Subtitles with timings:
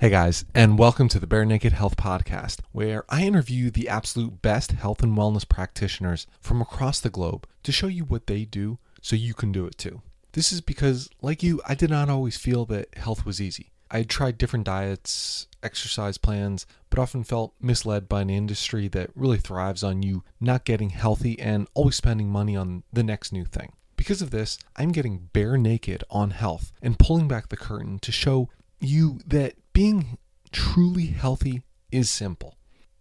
[0.00, 4.40] Hey guys, and welcome to the Bare Naked Health Podcast, where I interview the absolute
[4.40, 8.78] best health and wellness practitioners from across the globe to show you what they do
[9.02, 10.00] so you can do it too.
[10.32, 13.72] This is because, like you, I did not always feel that health was easy.
[13.90, 19.10] I had tried different diets, exercise plans, but often felt misled by an industry that
[19.14, 23.44] really thrives on you not getting healthy and always spending money on the next new
[23.44, 23.74] thing.
[23.96, 28.10] Because of this, I'm getting bare naked on health and pulling back the curtain to
[28.10, 28.48] show
[28.80, 30.18] you that being
[30.52, 32.56] truly healthy is simple.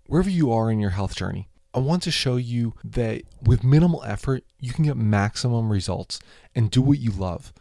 [0.06, 4.04] Wherever you are in your health journey, I want to show you that with minimal
[4.04, 6.20] effort, you can get maximum results
[6.56, 7.54] and do what you love.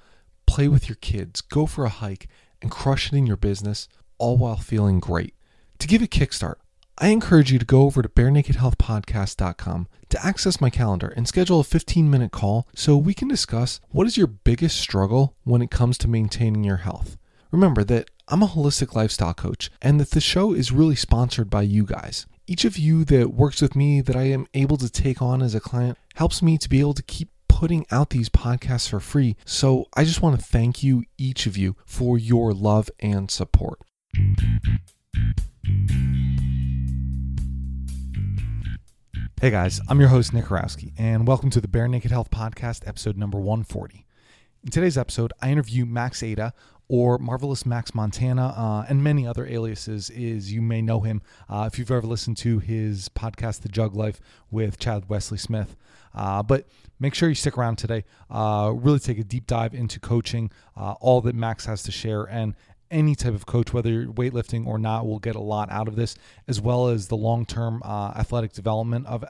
[0.46, 2.26] Play with your kids, go for a hike,
[2.62, 5.34] and crush it in your business, all while feeling great.
[5.78, 6.56] To give a kickstart,
[6.96, 11.64] I encourage you to go over to barenakedhealthpodcast.com to access my calendar and schedule a
[11.64, 15.98] 15 minute call so we can discuss what is your biggest struggle when it comes
[15.98, 17.16] to maintaining your health.
[17.52, 21.62] Remember that I'm a holistic lifestyle coach and that the show is really sponsored by
[21.62, 22.26] you guys.
[22.46, 25.54] Each of you that works with me that I am able to take on as
[25.54, 29.34] a client helps me to be able to keep putting out these podcasts for free.
[29.46, 33.80] So I just want to thank you, each of you, for your love and support.
[39.40, 42.86] Hey guys, I'm your host, Nick Horowski, and welcome to the Bare Naked Health Podcast,
[42.86, 44.04] episode number 140.
[44.64, 46.52] In today's episode, I interview Max Aita,
[46.88, 50.10] or Marvelous Max Montana, uh, and many other aliases.
[50.10, 53.94] Is you may know him uh, if you've ever listened to his podcast, The Jug
[53.94, 55.76] Life, with Chad Wesley Smith.
[56.14, 56.66] Uh, but
[56.98, 58.04] make sure you stick around today.
[58.30, 62.24] Uh, really take a deep dive into coaching, uh, all that Max has to share,
[62.24, 62.54] and
[62.90, 65.96] any type of coach, whether you're weightlifting or not, will get a lot out of
[65.96, 66.16] this,
[66.46, 69.24] as well as the long term uh, athletic development of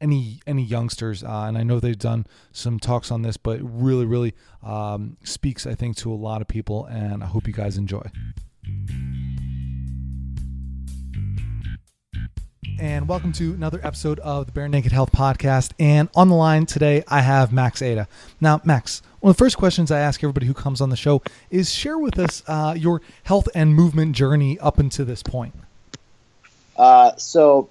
[0.00, 1.22] any any youngsters.
[1.22, 5.66] Uh, and I know they've done some talks on this, but really, really um, speaks,
[5.66, 6.86] I think, to a lot of people.
[6.86, 8.10] And I hope you guys enjoy.
[12.78, 15.72] And welcome to another episode of the Bare Naked Health Podcast.
[15.78, 18.06] And on the line today, I have Max Aita
[18.38, 21.22] Now, Max, one of the first questions I ask everybody who comes on the show
[21.50, 25.54] is share with us uh, your health and movement journey up until this point.
[26.76, 27.70] Uh, so,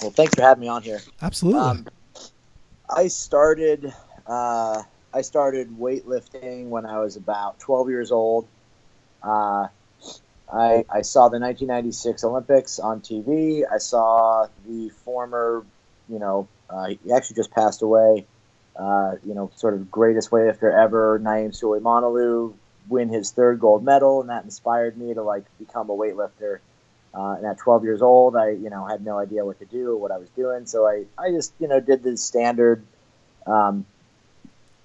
[0.00, 1.00] well, thanks for having me on here.
[1.20, 1.60] Absolutely.
[1.60, 1.86] Um,
[2.88, 3.92] I started
[4.26, 8.48] uh, I started weightlifting when I was about 12 years old.
[9.22, 9.68] Uh,
[10.52, 13.62] I, I saw the 1996 Olympics on TV.
[13.70, 15.64] I saw the former,
[16.08, 18.26] you know, uh, he actually just passed away,
[18.76, 22.54] uh, you know, sort of greatest weightlifter ever, Naim Süleymanoğlu,
[22.88, 26.58] win his third gold medal, and that inspired me to like become a weightlifter.
[27.16, 29.90] Uh, and at 12 years old, I, you know, had no idea what to do
[29.90, 30.66] or what I was doing.
[30.66, 32.84] So I, I just, you know, did the standard,
[33.46, 33.86] um,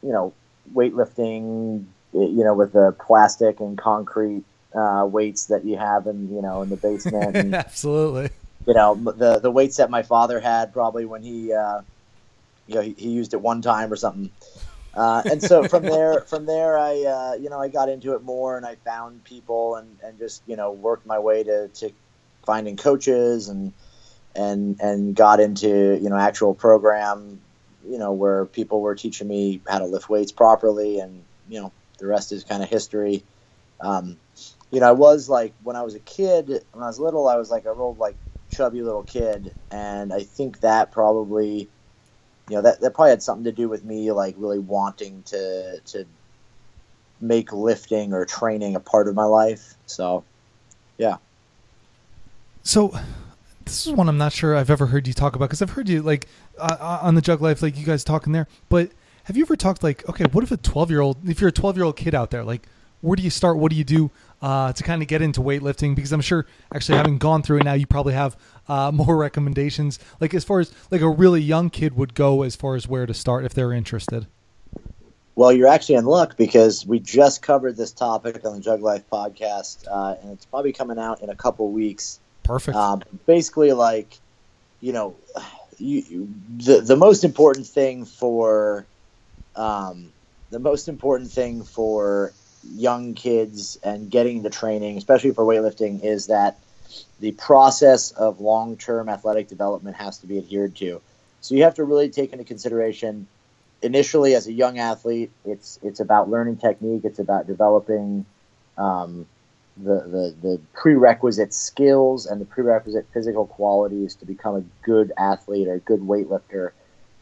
[0.03, 0.33] you know,
[0.73, 4.43] weightlifting, you know, with the plastic and concrete
[4.75, 7.35] uh, weights that you have in, you know, in the basement.
[7.35, 8.29] And, Absolutely.
[8.67, 11.81] You know, the the weights that my father had probably when he, uh,
[12.67, 14.29] you know, he, he used it one time or something.
[14.93, 18.23] Uh, and so from there, from there, I, uh, you know, I got into it
[18.23, 21.91] more, and I found people, and, and just, you know, worked my way to, to
[22.49, 23.73] finding coaches and
[24.35, 27.39] and and got into you know actual program
[27.85, 31.71] you know where people were teaching me how to lift weights properly and you know
[31.99, 33.23] the rest is kind of history.
[33.81, 34.17] Um,
[34.71, 37.37] you know i was like when i was a kid when i was little i
[37.37, 38.17] was like a real like
[38.49, 39.53] chubby little kid.
[39.69, 41.69] And i think that probably
[42.47, 45.81] you know that, that probably had something to do with me like really wanting to
[45.85, 46.07] to
[47.21, 49.75] make lifting or training a part of my life.
[49.85, 50.25] So
[50.97, 51.17] yeah
[52.63, 52.93] so
[53.65, 55.87] this is one I'm not sure I've ever heard you talk about because I've heard
[55.87, 56.27] you like
[56.57, 58.47] uh, uh, on the Jug Life, like you guys talking there.
[58.67, 58.91] But
[59.25, 61.53] have you ever talked like, okay, what if a 12 year old, if you're a
[61.53, 62.67] 12 year old kid out there, like,
[63.01, 63.57] where do you start?
[63.57, 64.11] What do you do
[64.41, 65.95] uh, to kind of get into weightlifting?
[65.95, 68.35] Because I'm sure, actually, having gone through it now, you probably have
[68.67, 69.99] uh, more recommendations.
[70.19, 73.05] Like as far as like a really young kid would go, as far as where
[73.05, 74.27] to start if they're interested.
[75.35, 79.03] Well, you're actually in luck because we just covered this topic on the Jug Life
[79.09, 82.19] podcast, uh, and it's probably coming out in a couple weeks.
[82.49, 82.75] Perfect.
[82.75, 84.17] Um, basically, like
[84.81, 85.15] you know,
[85.77, 88.87] you, you, the the most important thing for
[89.55, 90.11] um,
[90.49, 92.33] the most important thing for
[92.73, 96.57] young kids and getting the training, especially for weightlifting, is that
[97.19, 101.01] the process of long term athletic development has to be adhered to.
[101.41, 103.27] So you have to really take into consideration
[103.83, 108.25] initially as a young athlete, it's it's about learning technique, it's about developing
[108.75, 109.27] um,
[109.83, 115.67] the, the, the prerequisite skills and the prerequisite physical qualities to become a good athlete
[115.67, 116.71] or a good weightlifter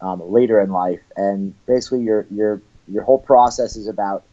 [0.02, 1.02] um, later in life.
[1.16, 4.24] And basically, your your your whole process is about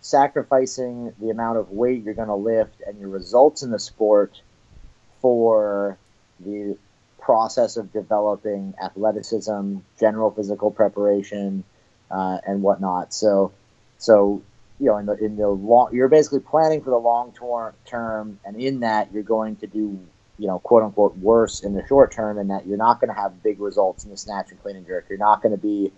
[0.00, 4.40] sacrificing the amount of weight you're going to lift and your results in the sport
[5.20, 5.96] for
[6.40, 6.76] the
[7.18, 11.64] process of developing athleticism, general physical preparation,
[12.10, 13.14] uh, and whatnot.
[13.14, 13.52] So,
[13.96, 14.42] so
[14.80, 17.32] you know, in the in the long, you're basically planning for the long
[17.86, 19.98] term, and in that you're going to do,
[20.38, 23.20] you know, quote unquote worse in the short term, and that you're not going to
[23.20, 25.06] have big results in the snatch and clean and jerk.
[25.08, 25.92] You're not going to be,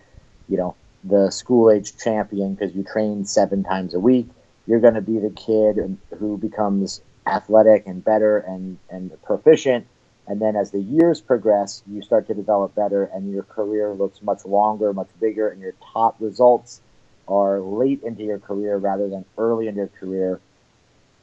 [0.49, 4.28] you know, the school age champion because you train seven times a week.
[4.67, 9.87] You're going to be the kid who becomes athletic and better and and proficient.
[10.28, 14.20] And then as the years progress, you start to develop better, and your career looks
[14.20, 16.81] much longer, much bigger, and your top results
[17.28, 20.40] are late into your career rather than early in your career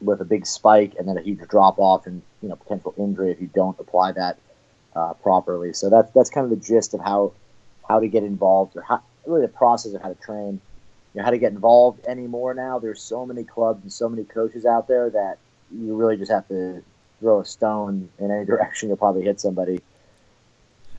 [0.02, 3.32] with a big spike and then a huge drop off and you know potential injury
[3.32, 4.38] if you don't apply that
[4.96, 5.74] uh, properly.
[5.74, 7.34] So that's that's kind of the gist of how
[7.88, 10.60] how to get involved or how really the process of how to train.
[11.14, 12.80] You know, how to get involved anymore now.
[12.80, 15.38] There's so many clubs and so many coaches out there that
[15.72, 16.84] you really just have to
[17.20, 18.90] throw a stone in any direction.
[18.90, 19.82] You'll probably hit somebody.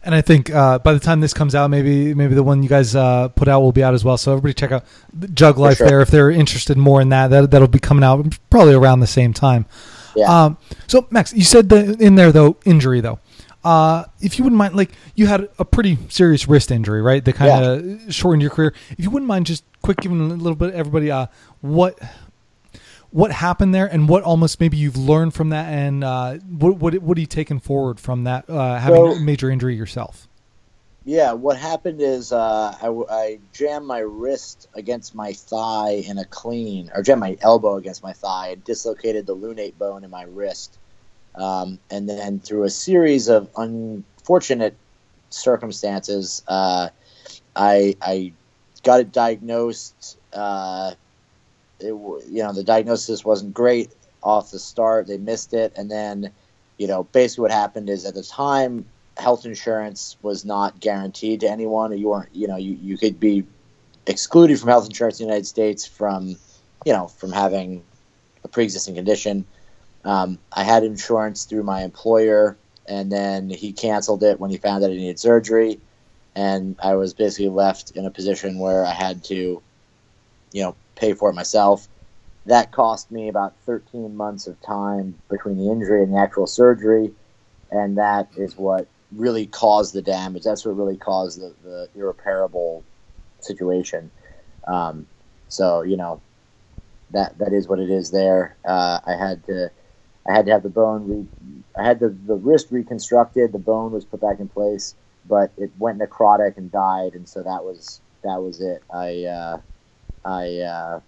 [0.04, 2.68] And I think uh, by the time this comes out, maybe maybe the one you
[2.68, 4.18] guys uh, put out will be out as well.
[4.18, 4.84] So everybody check out
[5.32, 5.88] Jug Life sure.
[5.88, 7.28] there if they're interested more in that.
[7.28, 9.66] That that'll be coming out probably around the same time.
[10.14, 10.44] Yeah.
[10.44, 13.18] Um, so Max, you said the, in there though injury though.
[13.64, 17.24] Uh, if you wouldn't mind, like you had a pretty serious wrist injury, right?
[17.24, 18.10] That kind of yeah.
[18.10, 18.74] shortened your career.
[18.90, 21.26] If you wouldn't mind, just quick giving a little bit everybody uh,
[21.62, 21.98] what
[23.14, 26.94] what happened there and what almost maybe you've learned from that and uh, what, what,
[26.94, 30.26] what are you taking forward from that uh, having so, a major injury yourself?
[31.04, 36.24] Yeah what happened is uh, I, I jammed my wrist against my thigh in a
[36.24, 40.24] clean or jammed my elbow against my thigh and dislocated the lunate bone in my
[40.24, 40.76] wrist
[41.36, 44.74] um, and then through a series of unfortunate
[45.30, 46.88] circumstances uh,
[47.54, 48.32] I, I
[48.82, 50.94] got it diagnosed uh,
[51.84, 51.94] it,
[52.30, 53.92] you know, the diagnosis wasn't great
[54.22, 55.06] off the start.
[55.06, 56.32] They missed it, and then,
[56.78, 58.86] you know, basically what happened is at the time,
[59.16, 61.96] health insurance was not guaranteed to anyone.
[61.96, 63.44] You weren't, you know, you, you could be
[64.06, 66.36] excluded from health insurance in the United States from,
[66.84, 67.82] you know, from having
[68.42, 69.44] a pre-existing condition.
[70.04, 74.82] Um, I had insurance through my employer, and then he canceled it when he found
[74.82, 75.80] that I needed surgery,
[76.34, 79.62] and I was basically left in a position where I had to,
[80.52, 81.88] you know, pay for it myself.
[82.46, 87.12] That cost me about 13 months of time between the injury and the actual surgery,
[87.70, 90.42] and that is what really caused the damage.
[90.44, 92.84] That's what really caused the, the irreparable
[93.40, 94.10] situation.
[94.66, 95.06] Um,
[95.48, 96.22] so you know,
[97.10, 98.10] that that is what it is.
[98.10, 99.70] There, uh, I had to,
[100.28, 101.08] I had to have the bone.
[101.08, 103.52] Re- I had the the wrist reconstructed.
[103.52, 104.94] The bone was put back in place,
[105.24, 108.82] but it went necrotic and died, and so that was that was it.
[108.92, 109.58] I uh,
[110.24, 111.00] I, uh,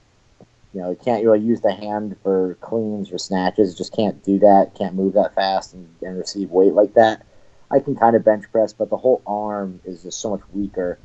[0.72, 3.74] you know, can't really use the hand for cleans or snatches.
[3.76, 4.74] Just can't do that.
[4.76, 7.24] Can't move that fast and, and receive weight like that.
[7.70, 10.98] I can kind of bench press, but the whole arm is just so much weaker.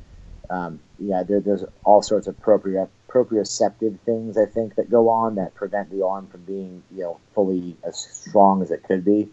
[0.50, 5.36] Um, yeah, there, there's all sorts of proprio, proprioceptive things I think that go on
[5.36, 9.28] that prevent the arm from being, you know, fully as strong as it could be.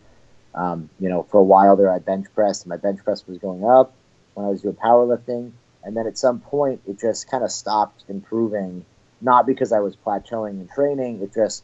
[0.56, 3.38] Um, you know, for a while there, I bench pressed, and my bench press was
[3.38, 3.94] going up
[4.34, 5.52] when I was doing powerlifting
[5.84, 8.86] and then at some point it just kind of stopped improving.
[9.22, 11.64] Not because i was plateauing in training it just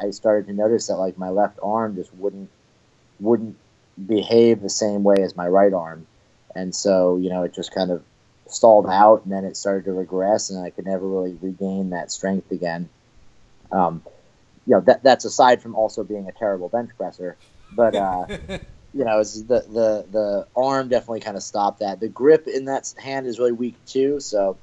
[0.00, 2.48] i started to notice that like my left arm just wouldn't
[3.18, 3.56] wouldn't
[4.06, 6.06] behave the same way as my right arm.
[6.54, 8.02] And so you know it just kind of
[8.46, 12.12] stalled out and then it started to regress and i could never really regain that
[12.12, 12.88] strength again.
[13.70, 14.02] Um,
[14.66, 17.36] you know that that's aside from also being a terrible bench presser
[17.74, 18.26] but uh,
[18.94, 22.00] you know, is the the the arm definitely kind of stopped that.
[22.00, 24.20] The grip in that hand is really weak too.
[24.20, 24.58] So,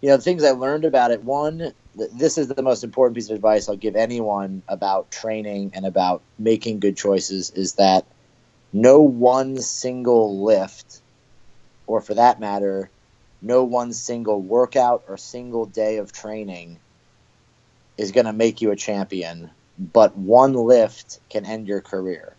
[0.00, 1.24] you know, the things I learned about it.
[1.24, 5.84] One, this is the most important piece of advice I'll give anyone about training and
[5.84, 7.50] about making good choices.
[7.50, 8.06] Is that
[8.72, 11.00] no one single lift,
[11.86, 12.88] or for that matter,
[13.42, 16.78] no one single workout or single day of training
[17.98, 19.50] is going to make you a champion.
[19.76, 22.33] But one lift can end your career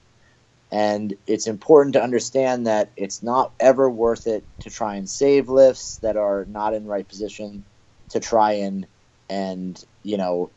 [0.71, 5.47] and it's important to understand that it's not ever worth it to try and save
[5.49, 7.65] lifts that are not in the right position
[8.09, 8.87] to try and
[9.29, 10.51] and you know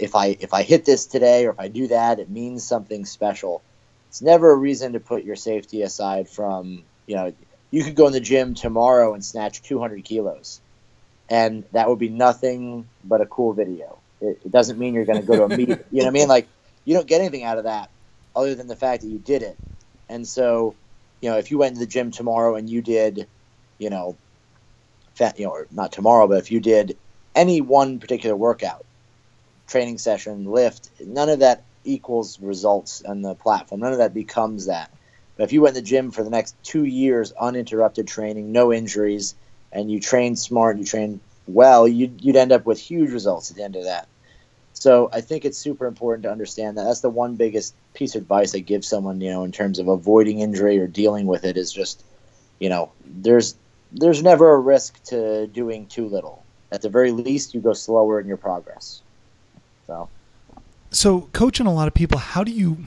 [0.00, 3.04] if I if I hit this today or if I do that, it means something
[3.04, 3.62] special.
[4.08, 7.34] It's never a reason to put your safety aside from you know
[7.70, 10.60] you could go in the gym tomorrow and snatch 200 kilos,
[11.28, 14.02] and that would be nothing but a cool video.
[14.20, 15.68] It, it doesn't mean you're going to go to a meet.
[15.90, 16.28] You know what I mean?
[16.28, 16.48] Like
[16.84, 17.90] you don't get anything out of that
[18.34, 19.56] other than the fact that you did it.
[20.08, 20.74] And so,
[21.20, 23.28] you know, if you went to the gym tomorrow and you did,
[23.78, 24.18] you know,
[25.14, 26.98] fat, you know, or not tomorrow, but if you did
[27.34, 28.84] any one particular workout
[29.68, 33.80] training session, lift, none of that equals results on the platform.
[33.80, 34.90] None of that becomes that.
[35.36, 38.72] But if you went to the gym for the next two years, uninterrupted training, no
[38.72, 39.34] injuries,
[39.72, 43.56] and you train smart, you train well, you'd, you'd end up with huge results at
[43.56, 44.09] the end of that.
[44.80, 46.84] So I think it's super important to understand that.
[46.84, 49.88] That's the one biggest piece of advice I give someone, you know, in terms of
[49.88, 52.02] avoiding injury or dealing with it is just,
[52.58, 53.56] you know, there's
[53.92, 56.42] there's never a risk to doing too little.
[56.72, 59.02] At the very least, you go slower in your progress.
[59.86, 60.08] So,
[60.90, 62.78] so coaching a lot of people, how do you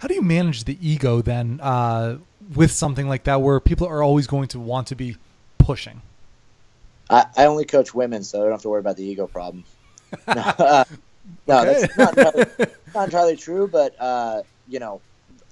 [0.00, 2.18] how do you manage the ego then uh,
[2.54, 5.16] with something like that, where people are always going to want to be
[5.56, 6.02] pushing?
[7.08, 9.64] I, I only coach women, so I don't have to worry about the ego problem.
[11.46, 11.72] no, uh, okay.
[11.72, 12.46] that's not entirely,
[12.94, 15.02] not entirely, true, but uh, you know,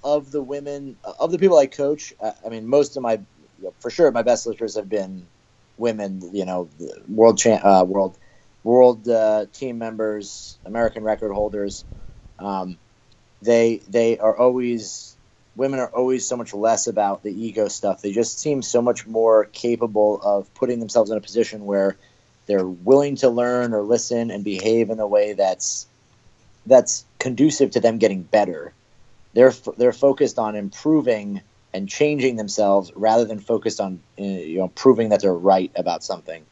[0.02, 3.12] of the women, of the people I coach, uh, I mean, most of my
[3.58, 5.28] you know, for sure, my best lifters have been
[5.76, 6.20] women.
[6.32, 6.70] You know,
[7.08, 8.18] world cha- uh, world
[8.62, 11.84] world uh, team members, American record holders.
[12.38, 12.78] Um,
[13.42, 15.16] they they are always
[15.56, 18.02] women are always so much less about the ego stuff.
[18.02, 21.98] They just seem so much more capable of putting themselves in a position where
[22.50, 25.86] they're willing to learn or listen and behave in a way that's
[26.66, 28.72] that's conducive to them getting better.
[29.34, 31.42] They're they're focused on improving
[31.72, 36.02] and changing themselves rather than focused on uh, you know proving that they're right about
[36.02, 36.44] something.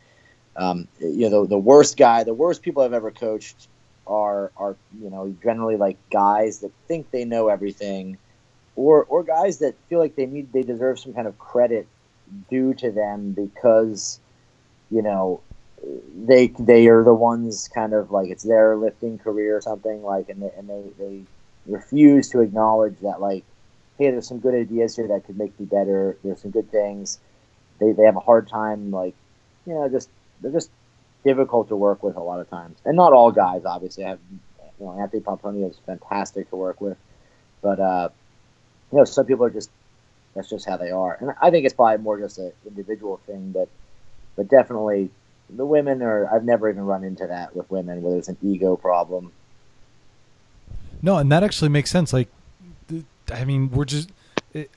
[0.55, 3.67] Um, you know, the, the worst guy, the worst people I've ever coached
[4.07, 8.19] are are you know generally like guys that think they know everything,
[8.77, 11.89] or or guys that feel like they need they deserve some kind of credit
[12.49, 14.21] due to them because
[14.93, 15.41] you know
[16.17, 20.29] they they are the ones kind of like it's their lifting career or something like
[20.29, 21.23] and they, and they, they
[21.67, 23.45] refuse to acknowledge that like
[23.99, 26.17] hey, there's some good ideas here that could make me better.
[26.23, 27.19] There's some good things.
[27.81, 29.15] They, they have a hard time, like,
[29.67, 30.09] you know, just
[30.41, 30.71] they're just
[31.25, 32.79] difficult to work with a lot of times.
[32.85, 34.05] And not all guys, obviously.
[34.05, 34.21] I have,
[34.79, 36.97] you know, Anthony Pomponio is fantastic to work with,
[37.61, 38.09] but uh,
[38.93, 39.71] you know, some people are just
[40.35, 41.19] that's just how they are.
[41.21, 43.69] And I think it's probably more just an individual thing, but
[44.37, 45.11] but definitely
[45.51, 46.33] the women are.
[46.33, 49.33] I've never even run into that with women where there's an ego problem.
[51.03, 52.13] No, and that actually makes sense.
[52.13, 52.29] Like
[53.33, 54.11] I mean, we're just.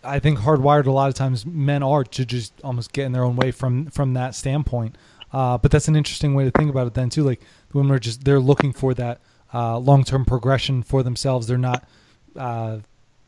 [0.04, 3.24] I think hardwired a lot of times men are to just almost get in their
[3.24, 4.98] own way from from that standpoint.
[5.32, 7.24] Uh, but that's an interesting way to think about it then too.
[7.24, 9.20] Like the women are just they're looking for that
[9.54, 11.48] uh, long term progression for themselves.
[11.48, 11.88] They're not
[12.36, 12.80] uh,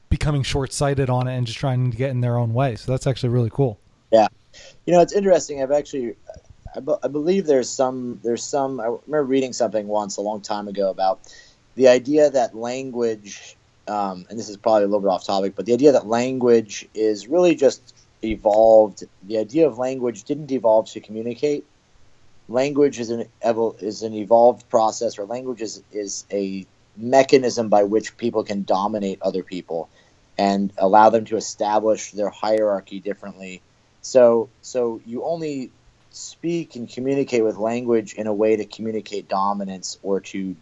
[0.10, 2.76] becoming short sighted on it and just trying to get in their own way.
[2.76, 3.80] So that's actually really cool.
[4.12, 4.28] Yeah,
[4.86, 5.64] you know it's interesting.
[5.64, 6.16] I've actually
[6.76, 10.68] I, I believe there's some there's some I remember reading something once a long time
[10.68, 11.20] ago about
[11.76, 13.56] the idea that language
[13.88, 16.88] um, and this is probably a little bit off topic, but the idea that language
[16.94, 19.04] is really just evolved.
[19.24, 21.66] The idea of language didn't evolve to communicate.
[22.48, 23.28] Language is an
[23.80, 26.66] is an evolved process, or language is, is a
[26.96, 29.90] mechanism by which people can dominate other people
[30.38, 33.62] and allow them to establish their hierarchy differently.
[34.02, 35.72] So, so you only
[36.16, 40.56] speak and communicate with language in a way to communicate dominance or to,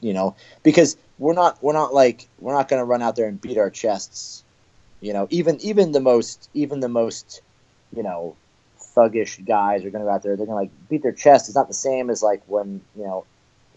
[0.00, 3.26] you know, because we're not we're not like we're not going to run out there
[3.26, 4.44] and beat our chests.
[5.00, 7.40] You know, even even the most even the most
[7.94, 8.36] you know
[8.96, 10.36] thuggish guys are going to go out there.
[10.36, 11.48] They're going to like beat their chest.
[11.48, 13.24] It's not the same as like when you know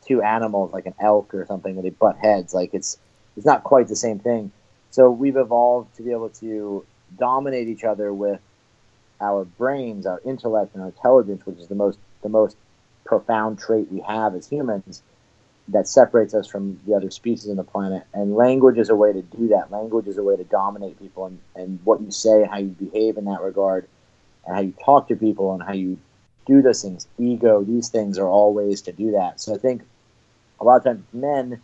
[0.06, 2.54] two animals like an elk or something where they butt heads.
[2.54, 2.98] Like it's
[3.38, 4.52] it's not quite the same thing.
[4.92, 6.86] So we've evolved to be able to
[7.18, 8.40] dominate each other with
[9.24, 12.58] our brains, our intellect, and our intelligence, which is the most the most
[13.06, 15.02] profound trait we have as humans
[15.70, 18.04] that separates us from the other species on the planet.
[18.14, 19.72] And language is a way to do that.
[19.72, 23.18] Language is a way to dominate people, and, and what you say, how you behave
[23.18, 23.88] in that regard,
[24.46, 25.98] and how you talk to people, and how you
[26.46, 27.08] do those things.
[27.18, 29.40] Ego, these things are all ways to do that.
[29.40, 29.84] So I think
[30.60, 31.62] a lot of times men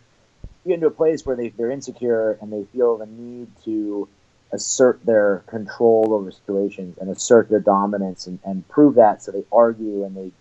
[0.66, 4.08] get into a place where they, they're insecure and they feel the need to
[4.52, 9.22] assert their control over situations and assert their dominance and, and prove that.
[9.22, 10.32] So they argue and they,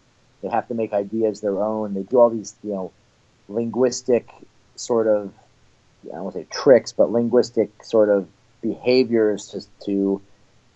[0.42, 1.94] they have to make ideas their own.
[1.94, 2.92] They do all these, you know,
[3.48, 4.30] linguistic
[4.76, 5.34] sort of
[6.06, 8.28] I don't want to say tricks, but linguistic sort of
[8.62, 10.22] behaviors to to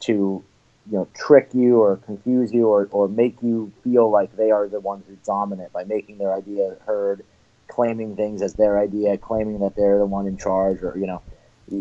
[0.01, 0.43] to you
[0.91, 4.79] know trick you or confuse you or, or make you feel like they are the
[4.79, 7.23] ones who dominate by making their idea heard,
[7.67, 11.21] claiming things as their idea, claiming that they're the one in charge, or you know,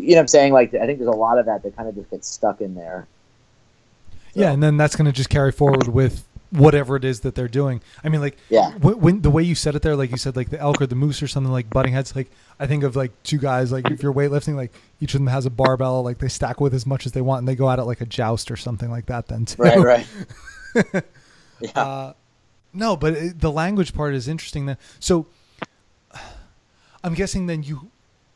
[0.01, 0.53] you know what I'm saying?
[0.53, 2.75] Like I think there's a lot of that that kind of just gets stuck in
[2.75, 3.07] there.
[4.33, 4.41] So.
[4.41, 7.47] Yeah, and then that's going to just carry forward with whatever it is that they're
[7.47, 7.81] doing.
[8.03, 10.35] I mean, like, yeah, when, when, the way you said it there, like you said,
[10.35, 12.15] like the elk or the moose or something like butting heads.
[12.15, 13.71] Like, I think of like two guys.
[13.71, 16.03] Like, if you're weightlifting, like each of them has a barbell.
[16.03, 18.01] Like they stack with as much as they want, and they go at it like
[18.01, 19.27] a joust or something like that.
[19.27, 19.61] Then too.
[19.61, 20.07] Right, right.
[21.59, 21.71] yeah.
[21.75, 22.13] Uh,
[22.73, 24.65] no, but it, the language part is interesting.
[24.65, 25.27] Then, so
[27.03, 27.91] I'm guessing then you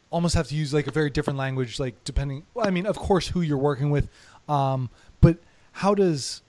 [0.10, 2.44] almost have to use like a very different language, like depending.
[2.54, 4.10] Well, I mean, of course, who you're working with,
[4.48, 4.90] um,
[5.22, 5.38] but
[5.74, 6.42] how does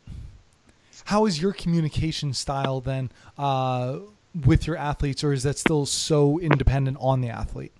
[1.04, 3.98] how is your communication style then uh,
[4.44, 7.72] with your athletes, or is that still so independent on the athlete?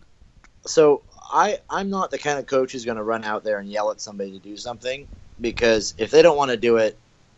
[0.66, 3.68] So I I'm not the kind of coach who's going to run out there and
[3.68, 5.06] yell at somebody to do something
[5.40, 6.96] because if they don't want to do it,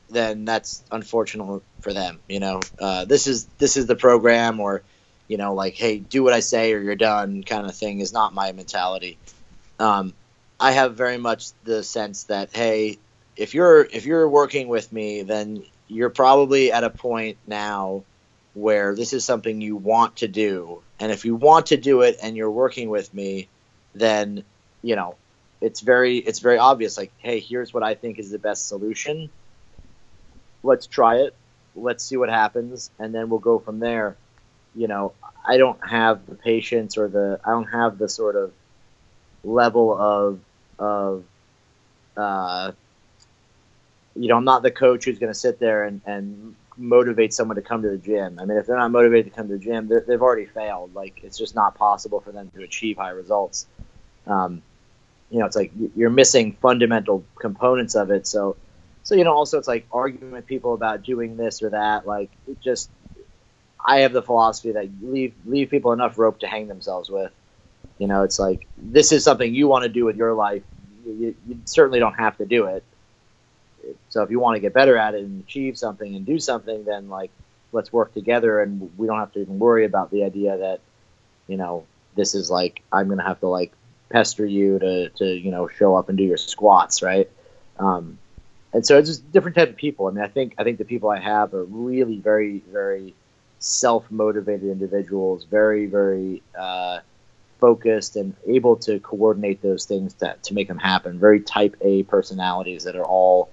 [0.09, 2.19] then that's unfortunate for them.
[2.29, 4.83] You know, uh, this is this is the program, or
[5.31, 8.13] you know, like hey, do what I say or you're done, kind of thing is
[8.13, 9.17] not my mentality.
[9.79, 10.13] Um,
[10.59, 12.99] I have very much the sense that hey,
[13.37, 18.03] if you're if you're working with me, then you're probably at a point now
[18.55, 22.17] where this is something you want to do, and if you want to do it
[22.21, 23.47] and you're working with me,
[23.95, 24.43] then
[24.83, 25.15] you know
[25.61, 29.31] it's very it's very obvious like hey here's what i think is the best solution.
[30.65, 31.37] Let's try it.
[31.77, 32.91] Let's see what happens.
[32.99, 34.17] And then we'll go from there
[34.75, 35.12] you know
[35.47, 38.53] i don't have the patience or the i don't have the sort of
[39.45, 40.41] level of
[40.79, 41.25] of
[42.17, 42.73] uh,
[44.17, 47.57] you know i'm not the coach who's going to sit there and, and motivate someone
[47.57, 48.39] to come to the gym.
[48.41, 50.95] I mean if they're not motivated to come to the gym they've already failed.
[50.95, 53.67] Like it's just not possible for them to achieve high results.
[54.27, 54.62] Um,
[55.31, 58.27] you know it's like you're missing fundamental components of it.
[58.27, 58.57] So
[59.03, 62.07] so you know also it's like arguing with people about doing this or that.
[62.07, 62.91] Like it just
[63.87, 67.33] i have the philosophy that leave leave people enough rope to hang themselves with.
[67.99, 70.63] You know it's like this is something you want to do with your life.
[71.07, 72.85] You, you certainly don't have to do it.
[74.11, 76.85] So if you want to get better at it and achieve something and do something
[76.85, 77.31] then like
[77.73, 80.81] let's work together and we don't have to even worry about the idea that
[81.47, 81.85] you know
[82.17, 83.73] this is like i'm gonna have to like
[84.11, 87.31] pester you to, to you know show up and do your squats right?
[87.79, 88.19] Um,
[88.73, 90.07] and so it's just different type of people.
[90.07, 93.15] I mean, I think I think the people I have are really very very
[93.61, 97.00] self motivated individuals, very very uh,
[97.61, 101.19] focused and able to coordinate those things to to make them happen.
[101.19, 103.50] Very type A personalities that are all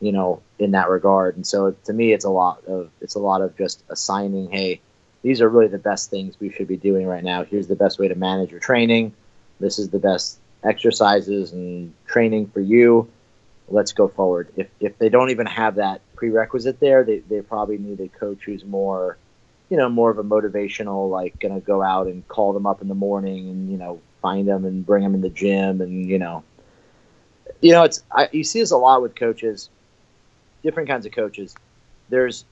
[0.00, 1.36] you know in that regard.
[1.36, 4.80] And so to me, it's a lot of it's a lot of just assigning, hey,
[5.22, 7.44] these are really the best things we should be doing right now.
[7.44, 9.14] Here's the best way to manage your training.
[9.60, 13.08] This is the best exercises and training for you
[13.72, 14.48] let's go forward.
[14.56, 18.44] If if they don't even have that prerequisite there, they, they probably need a coach
[18.44, 19.16] who's more,
[19.72, 22.88] you know, more of a motivational, like gonna go out and call them up in
[22.88, 26.18] the morning and you know find them and bring them in the gym and you
[26.18, 26.44] know,
[27.62, 29.70] you know it's I, you see this a lot with coaches,
[30.62, 31.56] different kinds of coaches.
[32.10, 32.44] There's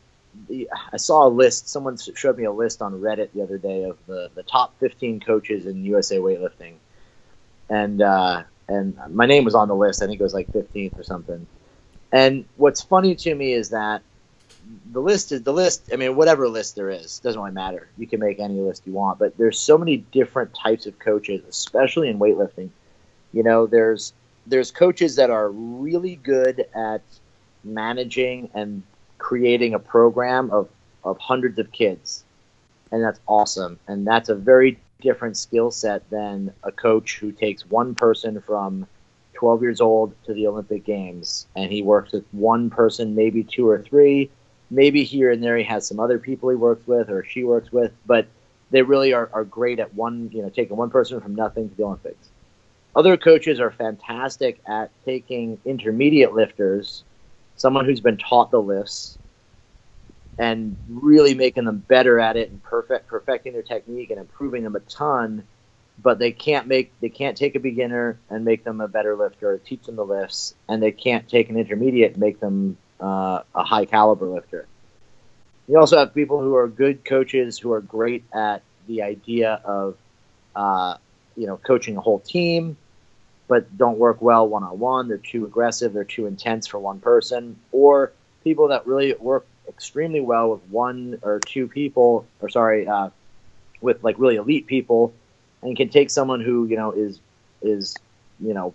[0.90, 1.68] I saw a list.
[1.68, 5.20] Someone showed me a list on Reddit the other day of the, the top 15
[5.20, 6.76] coaches in USA weightlifting,
[7.68, 10.00] and uh, and my name was on the list.
[10.00, 11.46] I think it was like 15th or something.
[12.12, 14.00] And what's funny to me is that
[14.92, 15.90] the list is the list.
[15.92, 17.88] I mean, whatever list there is, doesn't really matter.
[17.96, 21.42] You can make any list you want, but there's so many different types of coaches,
[21.48, 22.70] especially in weightlifting.
[23.32, 24.12] You know, there's
[24.46, 27.02] there's coaches that are really good at
[27.62, 28.82] managing and
[29.18, 30.68] creating a program of
[31.04, 32.24] of hundreds of kids,
[32.92, 33.78] and that's awesome.
[33.88, 38.86] And that's a very different skill set than a coach who takes one person from
[39.34, 43.66] 12 years old to the Olympic Games and he works with one person, maybe two
[43.66, 44.30] or three.
[44.70, 47.72] Maybe here and there he has some other people he works with or she works
[47.72, 48.26] with, but
[48.70, 51.74] they really are, are great at one, you know, taking one person from nothing to
[51.74, 52.28] the Olympics.
[52.94, 57.02] Other coaches are fantastic at taking intermediate lifters,
[57.56, 59.18] someone who's been taught the lifts,
[60.40, 64.74] and really making them better at it and perfect perfecting their technique and improving them
[64.74, 65.44] a ton
[66.02, 69.50] but they can't make they can't take a beginner and make them a better lifter
[69.50, 73.42] or teach them the lifts and they can't take an intermediate and make them uh,
[73.54, 74.66] a high caliber lifter.
[75.68, 79.96] You also have people who are good coaches who are great at the idea of
[80.54, 80.96] uh,
[81.36, 82.76] you know coaching a whole team
[83.50, 85.92] but don't work well one on one they're too aggressive.
[85.92, 87.56] They're too intense for one person.
[87.72, 88.12] Or
[88.44, 93.10] people that really work extremely well with one or two people, or sorry, uh,
[93.80, 95.12] with like really elite people,
[95.62, 97.18] and can take someone who you know is
[97.60, 98.00] is
[98.38, 98.72] you know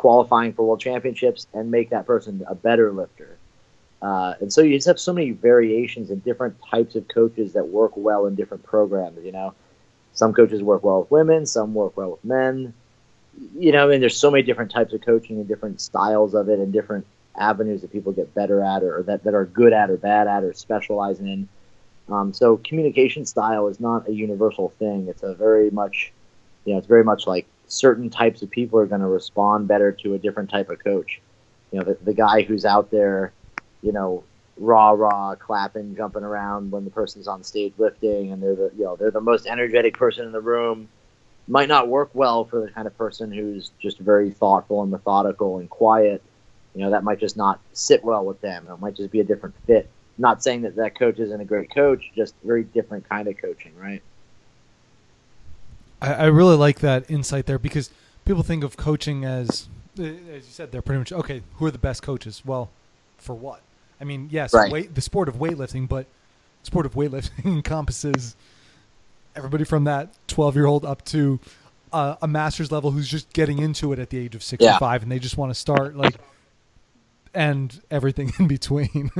[0.00, 3.36] qualifying for world championships and make that person a better lifter.
[4.00, 7.68] Uh, and so you just have so many variations and different types of coaches that
[7.68, 9.22] work well in different programs.
[9.22, 9.52] You know,
[10.14, 12.72] some coaches work well with women, some work well with men.
[13.58, 16.48] You know, I mean, there's so many different types of coaching and different styles of
[16.48, 17.06] it and different
[17.38, 20.44] avenues that people get better at or, that, that are good at or bad at
[20.44, 21.48] or specializing in.
[22.08, 25.08] Um, so communication style is not a universal thing.
[25.08, 26.10] It's a very much,
[26.64, 29.92] you know, it's very much like certain types of people are going to respond better
[29.92, 31.20] to a different type of coach.
[31.70, 33.32] You know, the, the guy who's out there,
[33.80, 34.24] you know,
[34.58, 38.84] rah rah clapping, jumping around when the person's on stage lifting, and they're the you
[38.84, 40.88] know they're the most energetic person in the room.
[41.48, 45.58] Might not work well for the kind of person who's just very thoughtful and methodical
[45.58, 46.22] and quiet.
[46.74, 48.66] You know that might just not sit well with them.
[48.68, 49.88] It might just be a different fit.
[50.18, 53.72] Not saying that that coach isn't a great coach, just very different kind of coaching,
[53.78, 54.02] right?
[56.00, 57.90] I, I really like that insight there because
[58.24, 61.42] people think of coaching as, as you said, they're pretty much okay.
[61.56, 62.42] Who are the best coaches?
[62.44, 62.70] Well,
[63.18, 63.60] for what?
[64.00, 64.72] I mean, yes, Right.
[64.72, 66.06] weight, the sport of weightlifting, but
[66.62, 68.34] the sport of weightlifting encompasses
[69.36, 71.38] everybody from that 12 year old up to
[71.92, 75.10] uh, a master's level who's just getting into it at the age of 65 and
[75.12, 76.16] they just want to start like
[77.34, 79.10] and everything in between.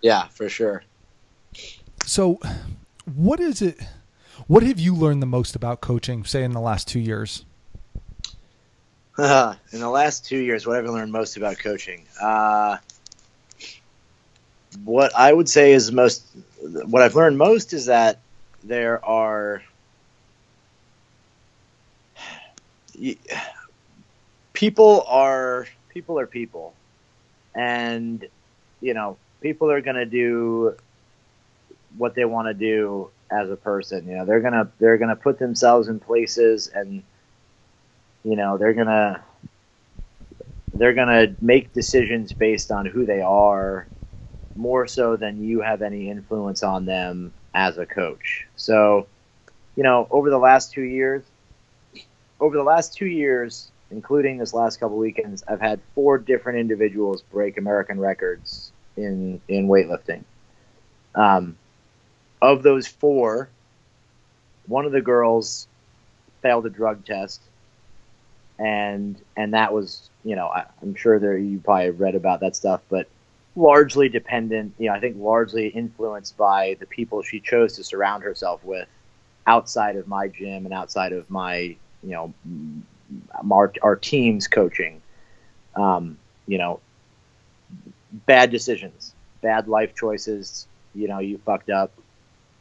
[0.00, 0.82] Yeah, for sure.
[2.06, 2.38] so,
[3.14, 3.78] what is it?
[4.46, 7.44] What have you learned the most about coaching, say, in the last two years?
[9.18, 12.04] in the last two years, what I've learned most about coaching?
[12.20, 12.78] Uh,
[14.84, 16.24] what I would say is most,
[16.60, 18.20] what I've learned most is that
[18.64, 19.62] there are
[24.52, 26.74] people are people are people,
[27.54, 28.26] and
[28.80, 30.76] you know people are going to do
[31.98, 34.06] what they want to do as a person.
[34.08, 37.02] You know they're gonna they're gonna put themselves in places and
[38.24, 39.22] you know they're gonna
[40.72, 43.88] they're gonna make decisions based on who they are
[44.56, 49.06] more so than you have any influence on them as a coach so
[49.76, 51.24] you know over the last two years
[52.40, 57.22] over the last two years including this last couple weekends i've had four different individuals
[57.22, 60.24] break american records in in weightlifting
[61.14, 61.56] um,
[62.42, 63.48] of those four
[64.66, 65.66] one of the girls
[66.42, 67.40] failed a drug test
[68.60, 72.54] and and that was you know I, I'm sure there you probably read about that
[72.54, 73.08] stuff, but
[73.56, 78.22] largely dependent, you know, I think largely influenced by the people she chose to surround
[78.22, 78.86] herself with
[79.46, 82.34] outside of my gym and outside of my you know
[83.50, 85.00] our our team's coaching.
[85.74, 86.80] Um, you know,
[88.26, 90.66] bad decisions, bad life choices.
[90.94, 91.92] You know, you fucked up.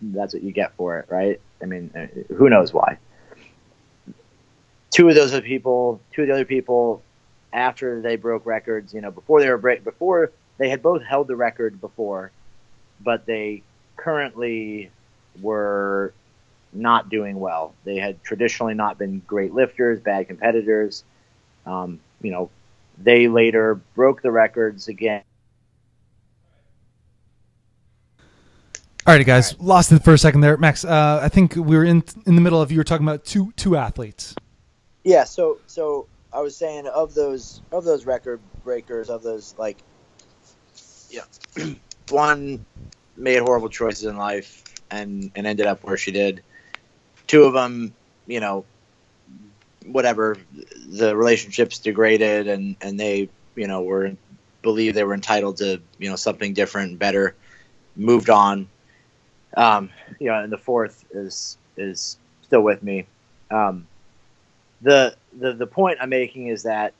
[0.01, 1.39] That's what you get for it, right?
[1.61, 2.97] I mean, uh, who knows why?
[4.91, 7.01] two of those other people, two of the other people,
[7.53, 11.27] after they broke records, you know, before they were break, before they had both held
[11.27, 12.31] the record before,
[12.99, 13.63] but they
[13.95, 14.91] currently
[15.41, 16.13] were
[16.73, 17.73] not doing well.
[17.83, 21.03] They had traditionally not been great lifters, bad competitors.
[21.65, 22.49] Um, you know,
[22.97, 25.23] they later broke the records again.
[29.09, 30.85] All right, guys, lost it for a second there, Max.
[30.85, 33.51] Uh, I think we were in in the middle of you were talking about two
[33.55, 34.35] two athletes.
[35.03, 39.79] Yeah, so so I was saying of those of those record breakers of those like
[41.09, 41.23] yeah
[42.09, 42.63] one
[43.17, 46.43] made horrible choices in life and and ended up where she did.
[47.25, 47.95] Two of them,
[48.27, 48.63] you know,
[49.87, 50.37] whatever
[50.87, 54.15] the relationships degraded and and they you know were
[54.61, 57.33] believed they were entitled to you know something different better
[57.95, 58.69] moved on
[59.57, 63.07] um you know and the fourth is is still with me
[63.51, 63.87] um
[64.81, 66.93] the the the point I'm making is that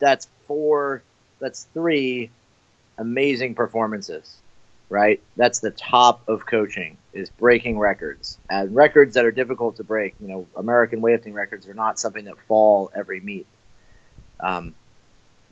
[0.00, 1.04] that's four,
[1.40, 2.30] that's three
[2.98, 4.42] amazing performances,
[4.90, 5.22] right?
[5.36, 10.14] That's the top of coaching is breaking records and records that are difficult to break.
[10.20, 13.46] You know, American weightlifting records are not something that fall every meet.
[14.40, 14.74] Um,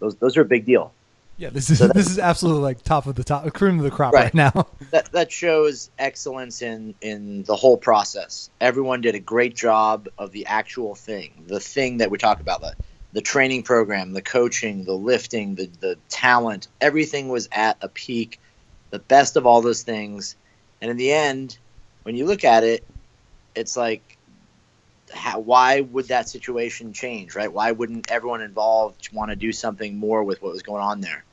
[0.01, 0.94] those those are a big deal.
[1.37, 3.85] Yeah, this is So that- this is absolutely like top of the top, cream of
[3.85, 4.25] the crop Right.
[4.25, 4.68] right, now.
[4.90, 8.51] that that shows excellence in in the whole process.
[8.61, 12.61] Everyone did a great job of the actual thing, the thing that we talk about,
[12.61, 12.75] the
[13.12, 16.68] the training program, the coaching, the lifting, the the talent.
[16.81, 18.38] Everything was at a peak,
[18.90, 20.37] the best of all those things.
[20.81, 21.59] And in the end,
[22.05, 22.85] when you look at it,
[23.55, 24.18] it's like
[25.12, 27.53] how, why would that situation change, right?
[27.53, 31.25] Why wouldn't everyone involved want to do something more with what was going on there?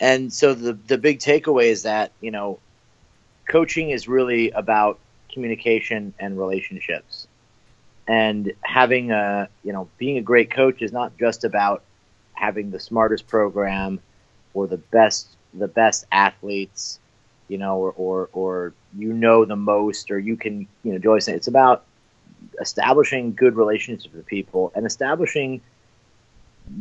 [0.00, 2.60] And so the the big takeaway is that you know,
[3.48, 5.00] coaching is really about
[5.32, 7.28] communication and relationships,
[8.06, 11.84] and having a you know being a great coach is not just about
[12.34, 14.00] having the smartest program
[14.54, 17.00] or the best the best athletes,
[17.48, 21.28] you know, or or, or you know the most, or you can you know Joyce.
[21.28, 21.87] It's about
[22.60, 25.60] establishing good relationships with people and establishing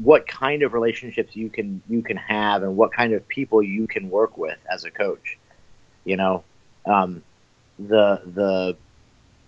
[0.01, 3.87] what kind of relationships you can you can have and what kind of people you
[3.87, 5.37] can work with as a coach
[6.07, 6.43] you know?
[6.85, 7.21] Um,
[7.77, 8.77] the the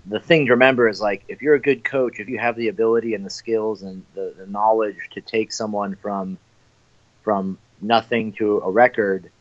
[0.06, 2.68] the thing to remember is like if you're a good coach if you have the
[2.68, 6.38] ability and the skills and the, the knowledge to take someone from
[7.24, 9.32] from nothing to a record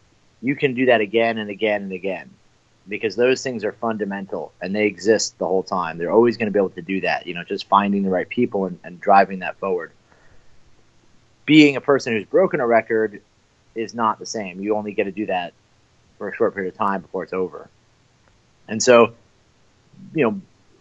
[0.40, 2.30] you can do that again and again and again
[2.88, 5.98] because those things are fundamental and they exist the whole time.
[5.98, 8.28] They're always going to be able to do that, you know, just finding the right
[8.28, 9.92] people and, and driving that forward.
[11.44, 13.20] Being a person who's broken a record
[13.74, 14.60] is not the same.
[14.60, 15.52] You only get to do that
[16.16, 17.68] for a short period of time before it's over.
[18.68, 19.14] And so,
[20.14, 20.40] you know,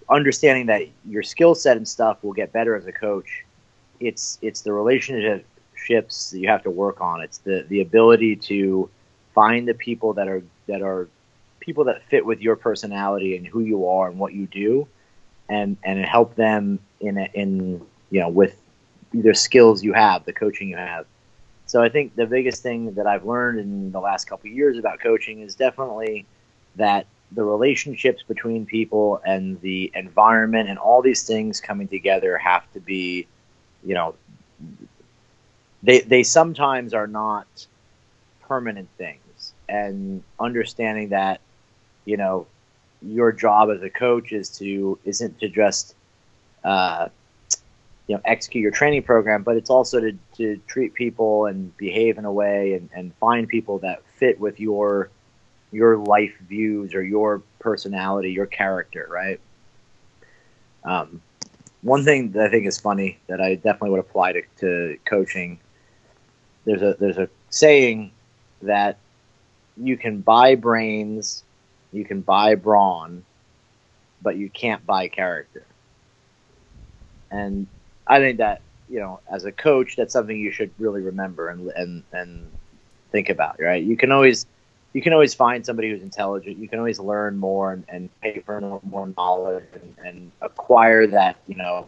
[0.09, 3.43] understanding that your skill set and stuff will get better as a coach.
[3.99, 7.21] It's it's the relationships that you have to work on.
[7.21, 8.89] It's the the ability to
[9.33, 11.07] find the people that are that are
[11.67, 14.87] people that fit with your personality and who you are and what you do,
[15.49, 18.55] and and help them in a, in you know with
[19.13, 21.05] either skills you have, the coaching you have.
[21.67, 25.01] So I think the biggest thing that I've learned in the last couple years about
[25.01, 26.25] coaching is definitely
[26.77, 32.63] that the relationships between people and the environment and all these things coming together have
[32.71, 33.27] to be,
[33.83, 34.15] you know,
[35.83, 37.67] they they sometimes are not
[38.41, 41.41] permanent things, and understanding that,
[42.07, 42.47] you know,
[43.01, 45.93] your job as a coach is to isn't to just,
[46.63, 47.09] uh,
[48.07, 52.17] you know, execute your training program, but it's also to to treat people and behave
[52.17, 55.09] in a way and, and find people that fit with your
[55.73, 59.41] your life views or your personality, your character, right?
[60.85, 61.21] Um,
[61.81, 65.59] one thing that I think is funny that I definitely would apply to, to coaching.
[66.63, 68.11] There's a there's a saying
[68.61, 68.97] that
[69.75, 71.43] you can buy brains,
[71.91, 73.23] you can buy brawn,
[74.21, 75.65] but you can't buy character.
[77.31, 77.67] And
[78.05, 81.69] I think that you know, as a coach, that's something you should really remember and
[81.71, 82.51] and and
[83.11, 83.59] think about.
[83.59, 83.83] Right?
[83.83, 84.45] You can always
[84.93, 86.57] you can always find somebody who's intelligent.
[86.57, 91.37] You can always learn more and, and pay for more knowledge and, and acquire that,
[91.47, 91.87] you know,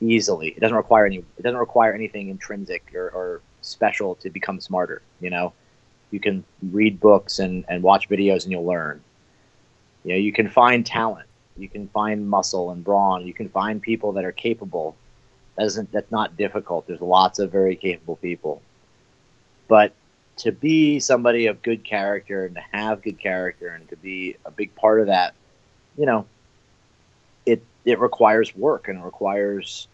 [0.00, 0.48] easily.
[0.48, 1.18] It doesn't require any.
[1.18, 5.02] It doesn't require anything intrinsic or, or special to become smarter.
[5.20, 5.52] You know,
[6.10, 9.00] you can read books and, and watch videos and you'll learn.
[10.04, 11.28] You know, you can find talent.
[11.56, 13.26] You can find muscle and brawn.
[13.26, 14.96] You can find people that are capable.
[15.56, 16.86] That isn't that's not difficult.
[16.86, 18.62] There's lots of very capable people,
[19.68, 19.92] but
[20.38, 24.50] to be somebody of good character and to have good character and to be a
[24.50, 25.34] big part of that,
[25.98, 26.24] you know,
[27.44, 29.86] it it requires work and it requires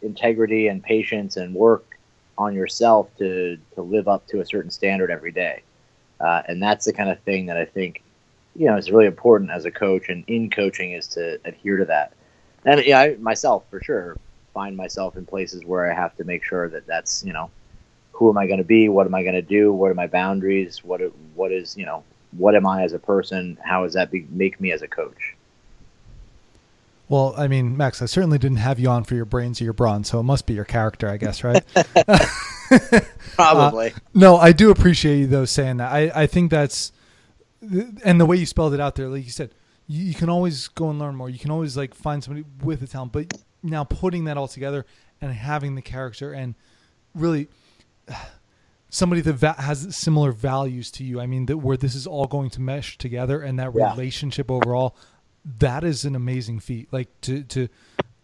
[0.00, 1.98] integrity and patience and work
[2.38, 5.62] on yourself to to live up to a certain standard every day.
[6.20, 8.02] Uh, and that's the kind of thing that I think,
[8.54, 11.84] you know, is really important as a coach and in coaching is to adhere to
[11.86, 12.12] that.
[12.64, 14.16] And yeah, I myself for sure
[14.54, 17.50] find myself in places where I have to make sure that that's you know
[18.12, 18.88] who am I going to be?
[18.88, 19.72] What am I going to do?
[19.72, 20.84] What are my boundaries?
[20.84, 21.00] What
[21.34, 23.58] what is you know what am I as a person?
[23.62, 25.36] How does that be, make me as a coach?
[27.12, 29.74] Well, I mean, Max, I certainly didn't have you on for your brains or your
[29.74, 31.62] brawn, so it must be your character, I guess, right?
[33.34, 33.88] Probably.
[33.88, 35.92] Uh, no, I do appreciate you though saying that.
[35.92, 36.90] I I think that's
[38.02, 39.54] and the way you spelled it out there, like you said,
[39.86, 41.28] you, you can always go and learn more.
[41.28, 43.30] You can always like find somebody with a talent, but
[43.62, 44.86] now putting that all together
[45.20, 46.54] and having the character and
[47.14, 47.48] really
[48.88, 51.20] somebody that va- has similar values to you.
[51.20, 53.90] I mean, that where this is all going to mesh together and that yeah.
[53.90, 54.96] relationship overall,
[55.58, 56.88] that is an amazing feat.
[56.92, 57.68] Like to to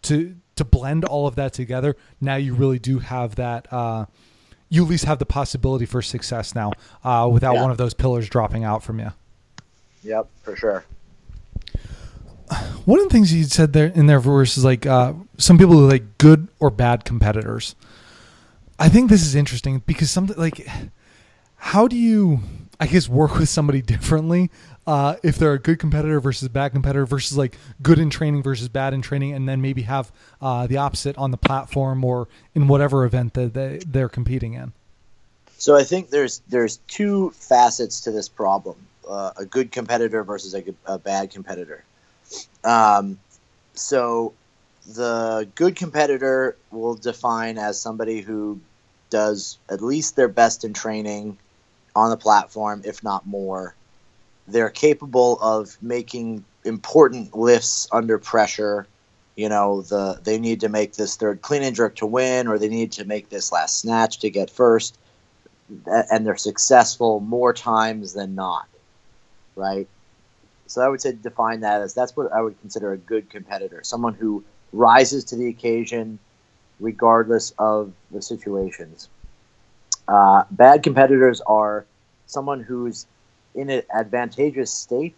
[0.03, 1.95] to to blend all of that together.
[2.19, 3.71] Now you really do have that.
[3.71, 4.05] Uh,
[4.69, 7.61] you at least have the possibility for success now, uh, without yeah.
[7.61, 9.11] one of those pillars dropping out from you.
[10.03, 10.85] Yep, for sure.
[12.85, 15.79] One of the things you said there in their verse is like uh, some people
[15.79, 17.75] are like good or bad competitors.
[18.79, 20.67] I think this is interesting because something like
[21.57, 22.39] how do you
[22.79, 24.49] I guess work with somebody differently
[24.89, 28.41] uh, if they're a good competitor versus a bad competitor versus like good in training
[28.41, 30.11] versus bad in training, and then maybe have
[30.41, 34.73] uh, the opposite on the platform or in whatever event that they, they're competing in.
[35.59, 40.55] So I think there's there's two facets to this problem: uh, a good competitor versus
[40.55, 41.83] a, a bad competitor.
[42.63, 43.19] Um,
[43.75, 44.33] so
[44.95, 48.59] the good competitor will define as somebody who
[49.11, 51.37] does at least their best in training
[51.95, 53.75] on the platform, if not more.
[54.47, 58.87] They're capable of making important lifts under pressure.
[59.35, 62.57] You know, the they need to make this third clean and jerk to win, or
[62.57, 64.97] they need to make this last snatch to get first,
[65.85, 68.67] and they're successful more times than not.
[69.55, 69.87] Right.
[70.67, 73.81] So I would say define that as that's what I would consider a good competitor,
[73.83, 76.19] someone who rises to the occasion,
[76.79, 79.09] regardless of the situations.
[80.09, 81.85] Uh, bad competitors are
[82.25, 83.05] someone who's
[83.53, 85.15] in an advantageous state.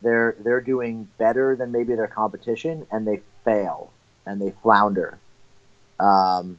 [0.00, 3.90] They're they're doing better than maybe their competition, and they fail
[4.24, 5.18] and they flounder.
[6.00, 6.58] Um,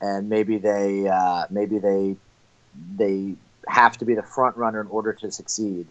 [0.00, 2.16] and maybe they uh, maybe they
[2.96, 3.34] they
[3.66, 5.88] have to be the front runner in order to succeed.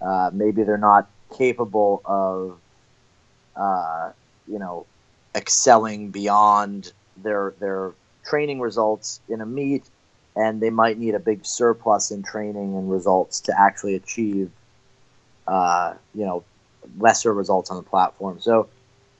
[0.00, 2.58] Uh, maybe they're not capable of,
[3.56, 4.10] uh,
[4.48, 4.86] you know,
[5.34, 7.92] excelling beyond their their
[8.24, 9.84] training results in a meet,
[10.36, 14.50] and they might need a big surplus in training and results to actually achieve,
[15.46, 16.44] uh, you know,
[16.98, 18.40] lesser results on the platform.
[18.40, 18.68] So,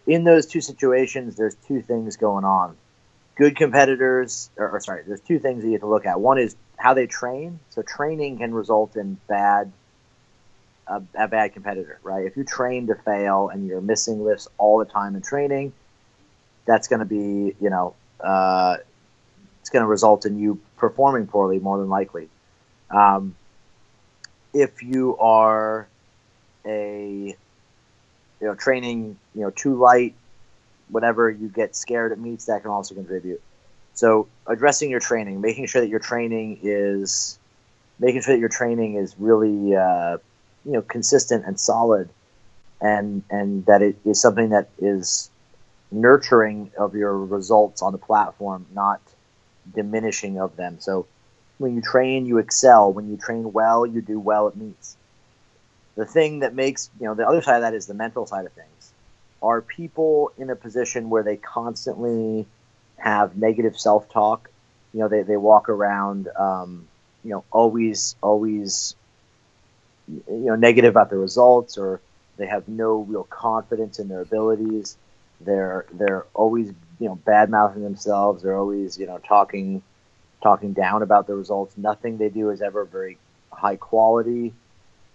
[0.07, 2.77] in those two situations, there's two things going on.
[3.37, 6.21] Good competitors, or, or sorry, there's two things that you have to look at.
[6.21, 7.61] One is how they train.
[7.71, 9.73] So, training can result in bad
[10.87, 12.27] a, a, bad competitor, right?
[12.27, 15.73] If you train to fail and you're missing lifts all the time in training,
[16.67, 18.79] that's going to be, you know, uh,
[19.65, 22.29] it's going to result in you performing poorly more than likely.
[22.91, 23.35] Um,
[24.53, 25.89] if you are
[26.67, 27.35] a,
[28.41, 30.17] you know, training, you know, too light,
[30.91, 33.41] whatever, you get scared at meets, that can also contribute.
[33.95, 37.39] So addressing your training, making sure that your training is,
[37.99, 40.19] making sure that your training is really, uh,
[40.67, 42.11] you know, consistent and solid,
[42.83, 45.31] and and that it is something that is
[45.91, 49.01] nurturing of your results on the platform, not
[49.73, 50.77] diminishing of them.
[50.81, 51.07] So
[51.59, 52.93] when you train, you excel.
[52.93, 54.97] When you train well, you do well at meets.
[55.97, 58.47] The thing that makes, you know, the other side of that is the mental side
[58.47, 58.93] of things.
[59.43, 62.47] Are people in a position where they constantly
[62.97, 64.51] have negative self talk?
[64.93, 66.89] You know, they, they walk around, um,
[67.23, 68.97] you know, always, always,
[70.09, 72.01] you know, negative about the results or
[72.37, 74.97] they have no real confidence in their abilities
[75.41, 78.43] they're they're always you know bad mouthing themselves.
[78.43, 79.83] They're always you know talking
[80.43, 81.77] talking down about the results.
[81.77, 83.19] Nothing they do is ever very
[83.53, 84.53] high quality.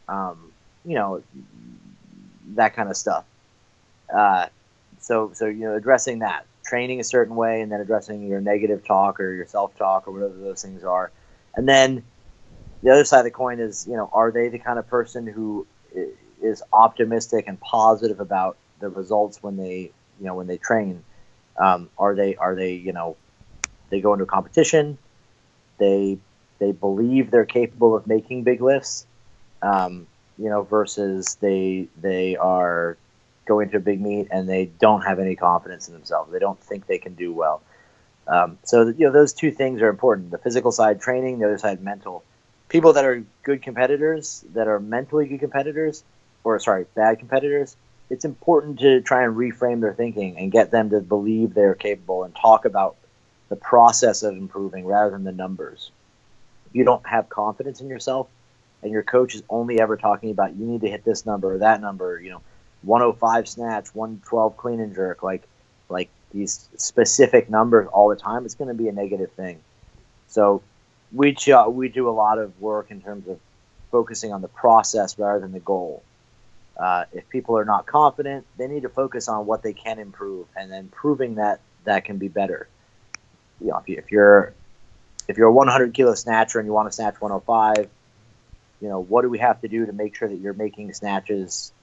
[0.07, 0.51] Um,
[0.85, 1.23] you know
[2.55, 3.25] that kind of stuff.
[4.13, 4.47] Uh,
[4.99, 8.85] so so you know addressing that training a certain way and then addressing your negative
[8.85, 11.11] talk or your self talk or whatever those things are,
[11.55, 12.03] and then
[12.83, 15.27] the other side of the coin is you know are they the kind of person
[15.27, 15.65] who
[16.41, 21.03] is optimistic and positive about the results when they you know when they train
[21.59, 23.17] um, are they are they you know
[23.89, 24.97] they go into a competition
[25.77, 26.17] they
[26.59, 29.05] they believe they're capable of making big lifts
[29.61, 32.97] um, you know versus they they are
[33.49, 36.31] going to a big meet and they don't have any confidence in themselves.
[36.31, 37.61] They don't think they can do well.
[38.27, 40.31] Um, so you know those two things are important.
[40.31, 42.23] The physical side training the other side mental.
[42.69, 46.03] People that are good competitors that are mentally good competitors
[46.43, 47.75] or sorry bad competitors
[48.09, 52.23] it's important to try and reframe their thinking and get them to believe they're capable
[52.23, 52.95] and talk about
[53.49, 55.91] the process of improving rather than the numbers.
[56.67, 58.27] If you don't have confidence in yourself
[58.81, 61.57] and your coach is only ever talking about you need to hit this number or
[61.59, 62.41] that number, you know,
[62.83, 65.43] 105 snatch, 112 clean and jerk, like
[65.89, 69.59] like these specific numbers all the time, it's going to be a negative thing.
[70.27, 70.61] So
[71.11, 73.39] we ch- we do a lot of work in terms of
[73.91, 76.03] focusing on the process rather than the goal.
[76.79, 80.47] Uh, if people are not confident, they need to focus on what they can improve,
[80.55, 82.69] and then proving that that can be better.
[83.59, 84.53] You know, if, you, are
[85.27, 87.89] if you're a 100 kilo snatcher and you want to snatch 105,
[88.81, 91.73] you know, what do we have to do to make sure that you're making snatches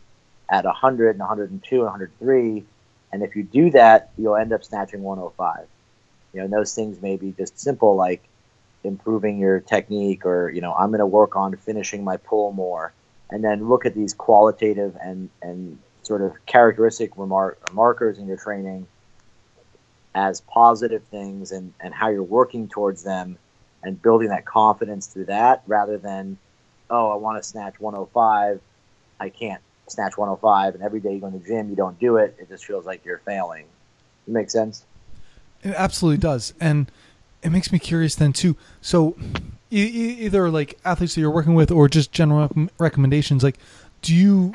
[0.49, 2.65] at 100 and 102 and 103?
[3.13, 5.67] And if you do that, you'll end up snatching 105.
[6.33, 8.23] You know, and those things may be just simple like
[8.83, 12.95] improving your technique, or you know, I'm going to work on finishing my pull more
[13.31, 18.37] and then look at these qualitative and, and sort of characteristic remark, markers in your
[18.37, 18.87] training
[20.15, 23.37] as positive things and, and how you're working towards them
[23.83, 26.39] and building that confidence through that rather than,
[26.89, 28.61] oh, I want to snatch 105.
[29.21, 30.75] I can't snatch 105.
[30.75, 32.37] And every day you go in the gym, you don't do it.
[32.39, 33.67] It just feels like you're failing.
[34.27, 34.85] It makes sense?
[35.63, 36.55] It absolutely does.
[36.61, 36.91] And
[37.43, 38.57] it makes me curious then, too.
[38.81, 39.17] So
[39.71, 43.59] either like athletes that you're working with or just general recommendations like
[44.03, 44.53] do you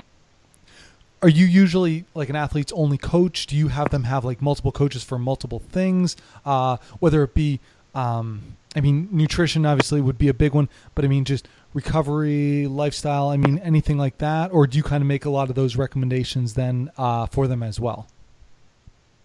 [1.22, 3.46] are you usually like an athlete's only coach?
[3.46, 6.18] Do you have them have like multiple coaches for multiple things?
[6.46, 7.60] Uh, whether it be
[7.94, 8.42] um,
[8.74, 13.28] i mean nutrition obviously would be a big one but i mean just recovery lifestyle
[13.28, 14.52] i mean anything like that?
[14.52, 17.64] Or do you kind of make a lot of those recommendations then uh, for them
[17.64, 18.08] as well?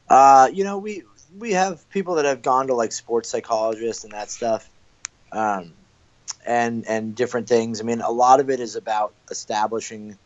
[0.09, 1.03] Uh, you know we
[1.39, 4.69] we have people that have gone to like sports psychologists and that stuff.
[5.33, 5.73] Um,
[6.47, 7.81] and and different things.
[7.81, 10.17] I mean, a lot of it is about establishing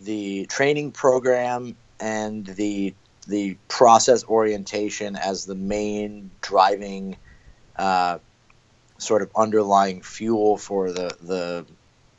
[0.00, 2.94] the training program and the
[3.26, 7.16] the process orientation as the main driving
[7.76, 8.18] uh,
[8.98, 11.66] sort of underlying fuel for the the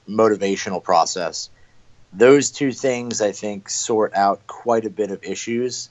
[0.08, 1.50] motivational process.
[2.14, 5.90] Those two things, I think, sort out quite a bit of issues.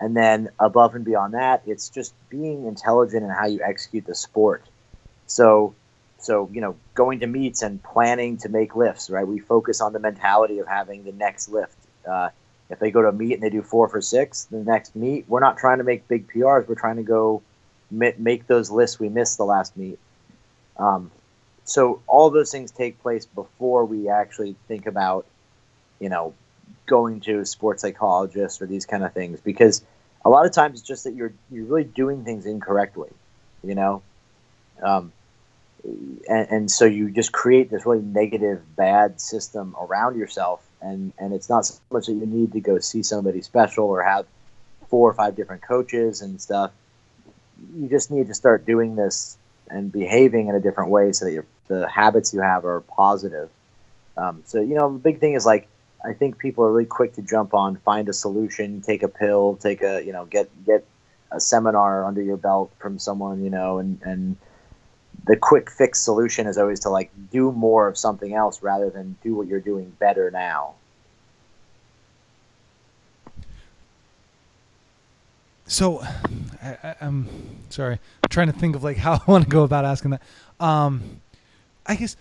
[0.00, 4.14] And then above and beyond that, it's just being intelligent in how you execute the
[4.14, 4.64] sport.
[5.26, 5.74] So
[6.20, 9.26] so you know, going to meets and planning to make lifts, right?
[9.26, 11.76] We focus on the mentality of having the next lift.
[12.08, 12.30] Uh,
[12.68, 15.24] if they go to a meet and they do four for six, the next meet,
[15.28, 16.68] we're not trying to make big PRs.
[16.68, 17.42] We're trying to go
[17.90, 19.98] make those lists we missed the last meet.
[20.76, 21.10] Um,
[21.64, 25.26] so all those things take place before we actually think about,
[25.98, 26.34] you know,
[26.86, 29.82] going to sports psychologist or these kind of things because
[30.24, 33.10] a lot of times it's just that you're you're really doing things incorrectly,
[33.62, 34.02] you know,
[34.82, 35.12] um,
[35.84, 41.32] and, and so you just create this really negative, bad system around yourself, and and
[41.32, 44.26] it's not so much that you need to go see somebody special or have
[44.88, 46.72] four or five different coaches and stuff.
[47.76, 49.36] You just need to start doing this
[49.68, 53.48] and behaving in a different way so that your, the habits you have are positive.
[54.16, 55.68] Um, so you know, the big thing is like
[56.04, 59.56] I think people are really quick to jump on, find a solution, take a pill,
[59.56, 60.84] take a you know, get get
[61.32, 64.36] a seminar under your belt from someone, you know, and and
[65.26, 69.16] the quick fix solution is always to like do more of something else rather than
[69.22, 70.74] do what you're doing better now.
[75.66, 76.02] So,
[76.60, 77.28] I, am
[77.68, 77.94] sorry.
[77.94, 80.22] I'm trying to think of like how I want to go about asking that.
[80.58, 81.20] Um,
[81.86, 82.16] I guess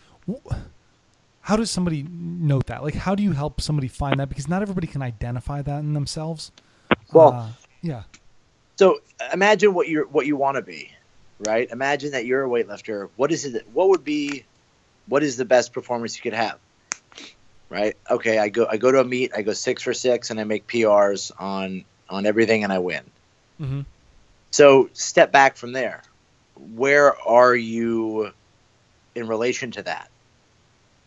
[1.41, 2.83] how does somebody note that?
[2.83, 4.29] Like, how do you help somebody find that?
[4.29, 6.51] Because not everybody can identify that in themselves.
[7.11, 7.47] Well, uh,
[7.81, 8.03] yeah.
[8.75, 8.99] So
[9.33, 10.91] imagine what you what you want to be,
[11.39, 11.69] right?
[11.69, 13.09] Imagine that you're a weightlifter.
[13.15, 13.67] What is it?
[13.73, 14.45] What would be?
[15.07, 16.59] What is the best performance you could have?
[17.69, 17.95] Right?
[18.09, 19.31] Okay, I go I go to a meet.
[19.35, 23.03] I go six for six, and I make PRs on on everything, and I win.
[23.61, 23.81] Mm-hmm.
[24.51, 26.01] So step back from there.
[26.55, 28.31] Where are you
[29.15, 30.09] in relation to that?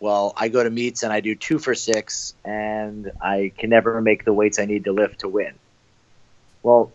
[0.03, 4.01] well, I go to meets and I do two for six, and I can never
[4.01, 5.55] make the weights I need to lift to win.
[6.65, 6.91] Well,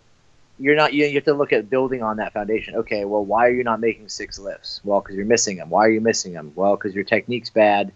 [0.59, 0.93] you're not.
[0.93, 2.75] You, have to look at building on that foundation.
[2.75, 4.81] Okay, well, why are you not making six lifts?
[4.83, 5.69] Well, because you're missing them.
[5.69, 6.51] Why are you missing them?
[6.55, 7.91] Well, because your technique's bad.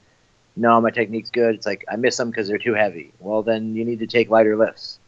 [0.55, 1.55] No, my technique's good.
[1.55, 3.13] It's like I miss them because they're too heavy.
[3.19, 4.99] Well, then you need to take lighter lifts.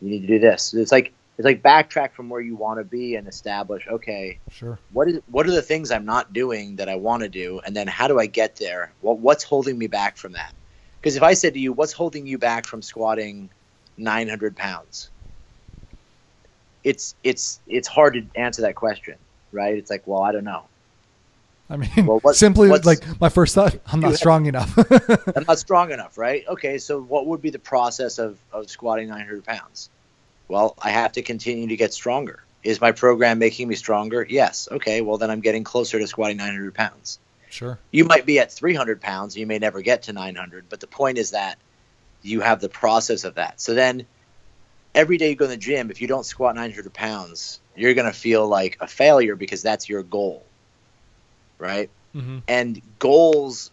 [0.00, 0.74] You need to do this.
[0.74, 4.78] It's like it's like backtrack from where you want to be and establish okay sure
[4.92, 7.74] what is what are the things i'm not doing that i want to do and
[7.74, 10.52] then how do i get there what, what's holding me back from that
[11.00, 13.48] because if i said to you what's holding you back from squatting
[13.96, 15.10] 900 pounds
[16.84, 19.16] it's it's it's hard to answer that question
[19.52, 20.64] right it's like well i don't know
[21.70, 24.76] I mean, well, what, simply like my first thought, I'm not strong enough.
[25.34, 26.44] I'm not strong enough, right?
[26.46, 29.88] Okay, so what would be the process of, of squatting 900 pounds?
[30.48, 32.44] Well, I have to continue to get stronger.
[32.62, 34.26] Is my program making me stronger?
[34.28, 34.68] Yes.
[34.70, 37.18] Okay, well, then I'm getting closer to squatting 900 pounds.
[37.48, 37.78] Sure.
[37.90, 39.34] You might be at 300 pounds.
[39.34, 41.58] You may never get to 900, but the point is that
[42.20, 43.62] you have the process of that.
[43.62, 44.04] So then
[44.94, 48.06] every day you go in the gym, if you don't squat 900 pounds, you're going
[48.06, 50.44] to feel like a failure because that's your goal.
[51.58, 51.90] Right?
[52.14, 52.38] Mm-hmm.
[52.48, 53.70] And goals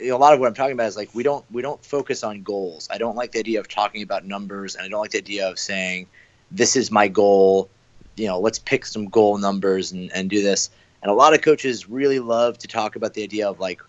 [0.00, 2.42] a lot of what I'm talking about is like we don't we don't focus on
[2.42, 2.88] goals.
[2.90, 5.48] I don't like the idea of talking about numbers, and I don't like the idea
[5.48, 6.06] of saying
[6.50, 7.68] this is my goal.
[8.16, 10.70] You know, let's pick some goal numbers and, and do this.
[11.02, 13.80] And a lot of coaches really love to talk about the idea of like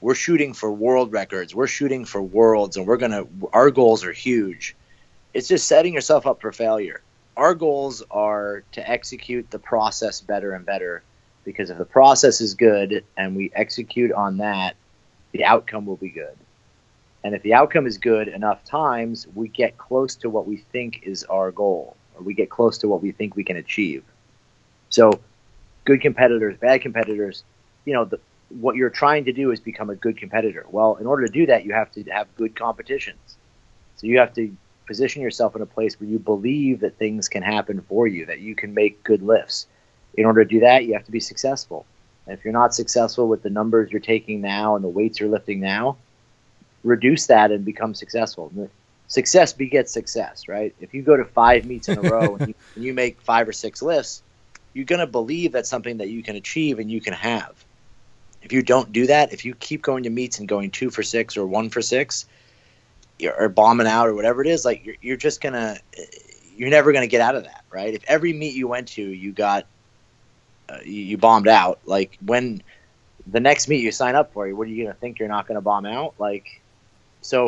[0.00, 4.12] we're shooting for world records, we're shooting for worlds, and we're gonna our goals are
[4.12, 4.74] huge.
[5.34, 7.02] It's just setting yourself up for failure.
[7.36, 11.02] Our goals are to execute the process better and better
[11.44, 14.76] because if the process is good and we execute on that
[15.34, 16.36] the outcome will be good.
[17.24, 21.00] And if the outcome is good enough times, we get close to what we think
[21.02, 24.04] is our goal, or we get close to what we think we can achieve.
[24.90, 25.20] So,
[25.84, 27.42] good competitors, bad competitors,
[27.84, 28.20] you know, the,
[28.50, 30.66] what you're trying to do is become a good competitor.
[30.70, 33.36] Well, in order to do that, you have to have good competitions.
[33.96, 34.54] So, you have to
[34.86, 38.40] position yourself in a place where you believe that things can happen for you, that
[38.40, 39.66] you can make good lifts.
[40.14, 41.86] In order to do that, you have to be successful.
[42.26, 45.28] And if you're not successful with the numbers you're taking now and the weights you're
[45.28, 45.96] lifting now,
[46.82, 48.52] reduce that and become successful.
[49.08, 50.74] Success begets success, right?
[50.80, 53.48] If you go to five meets in a row and, you, and you make five
[53.48, 54.22] or six lifts,
[54.72, 57.52] you're going to believe that's something that you can achieve and you can have.
[58.42, 61.02] If you don't do that, if you keep going to meets and going two for
[61.02, 62.26] six or one for six,
[63.22, 65.78] or bombing out or whatever it is, like you're, you're just gonna,
[66.56, 67.94] you're never gonna get out of that, right?
[67.94, 69.66] If every meet you went to, you got
[70.68, 71.80] uh, you, you, bombed out.
[71.84, 72.62] Like when
[73.26, 75.60] the next meet you sign up for, what are you to think you're not to
[75.60, 76.14] bomb out?
[76.18, 76.60] Like,
[77.20, 77.46] so,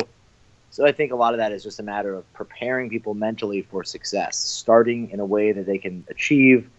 [0.69, 3.61] so I think a lot of that is just a matter of preparing people mentally
[3.63, 6.69] for success, starting in a way that they can achieve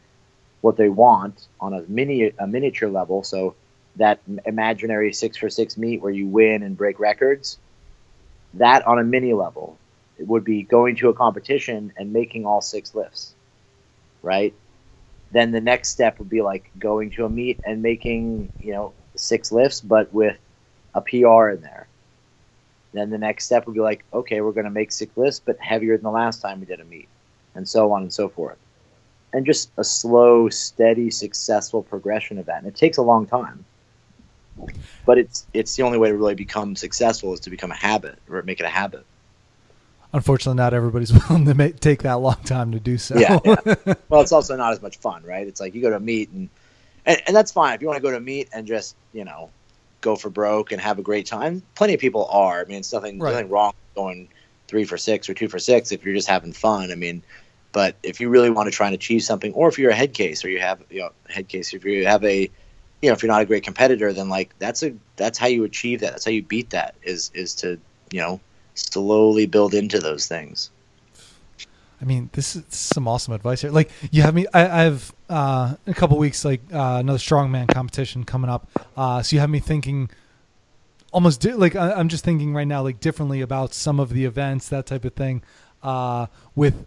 [0.60, 3.22] what they want on a mini a miniature level.
[3.22, 3.54] So
[3.96, 7.58] that imaginary six for six meet where you win and break records,
[8.54, 9.78] that on a mini level,
[10.18, 13.34] it would be going to a competition and making all six lifts,
[14.22, 14.54] right?
[15.30, 18.94] then the next step would be like going to a meet and making you know
[19.16, 20.38] six lifts, but with
[20.94, 21.88] a PR in there.
[22.94, 25.58] Then the next step would be like, okay, we're going to make six lifts, but
[25.60, 27.08] heavier than the last time we did a meet,
[27.54, 28.56] and so on and so forth.
[29.34, 32.58] And just a slow, steady, successful progression of that.
[32.58, 33.66] And it takes a long time,
[35.06, 38.18] but it's it's the only way to really become successful is to become a habit
[38.28, 39.04] or make it a habit.
[40.12, 43.18] Unfortunately, not everybody's willing to make, take that long time to do so.
[43.18, 43.56] Yeah, yeah.
[44.08, 45.46] well, it's also not as much fun, right?
[45.46, 46.48] It's like you go to a meet and,
[47.04, 49.24] and and that's fine if you want to go to a meet and just you
[49.24, 49.50] know
[50.00, 51.62] go for broke and have a great time.
[51.74, 52.60] Plenty of people are.
[52.60, 53.32] I mean, it's nothing Right.
[53.32, 54.28] nothing wrong going
[54.68, 56.90] three for six or two for six if you're just having fun.
[56.90, 57.22] I mean,
[57.72, 60.14] but if you really want to try and achieve something, or if you're a head
[60.14, 62.50] case or you have you know head case, if you have a
[63.02, 65.64] you know if you're not a great competitor, then like that's a that's how you
[65.64, 66.12] achieve that.
[66.12, 67.78] That's how you beat that is is to
[68.10, 68.40] you know
[68.74, 70.70] slowly build into those things.
[72.00, 73.70] I mean, this is, some awesome advice here.
[73.70, 74.46] Like, you have me.
[74.54, 78.68] I, I have uh, a couple weeks, like uh, another strongman competition coming up.
[78.96, 80.08] Uh, so you have me thinking,
[81.12, 84.24] almost di- like I, I'm just thinking right now, like differently about some of the
[84.24, 85.42] events, that type of thing,
[85.82, 86.86] uh, with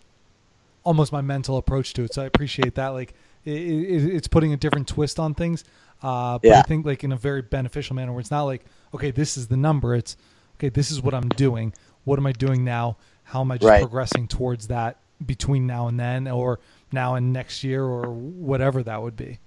[0.84, 2.14] almost my mental approach to it.
[2.14, 2.90] So I appreciate that.
[2.90, 5.66] Like, it, it, it's putting a different twist on things.
[6.02, 9.12] Uh, but I think like in a very beneficial manner, where it's not like, okay,
[9.12, 9.96] this is the number.
[9.96, 10.18] It's
[10.56, 11.74] okay, this is what I'm doing.
[12.04, 12.98] What am I doing now?
[13.26, 13.80] How am I just Right.
[13.80, 16.60] progressing towards that between now and then, or
[16.92, 19.40] now and next year, or whatever that would be?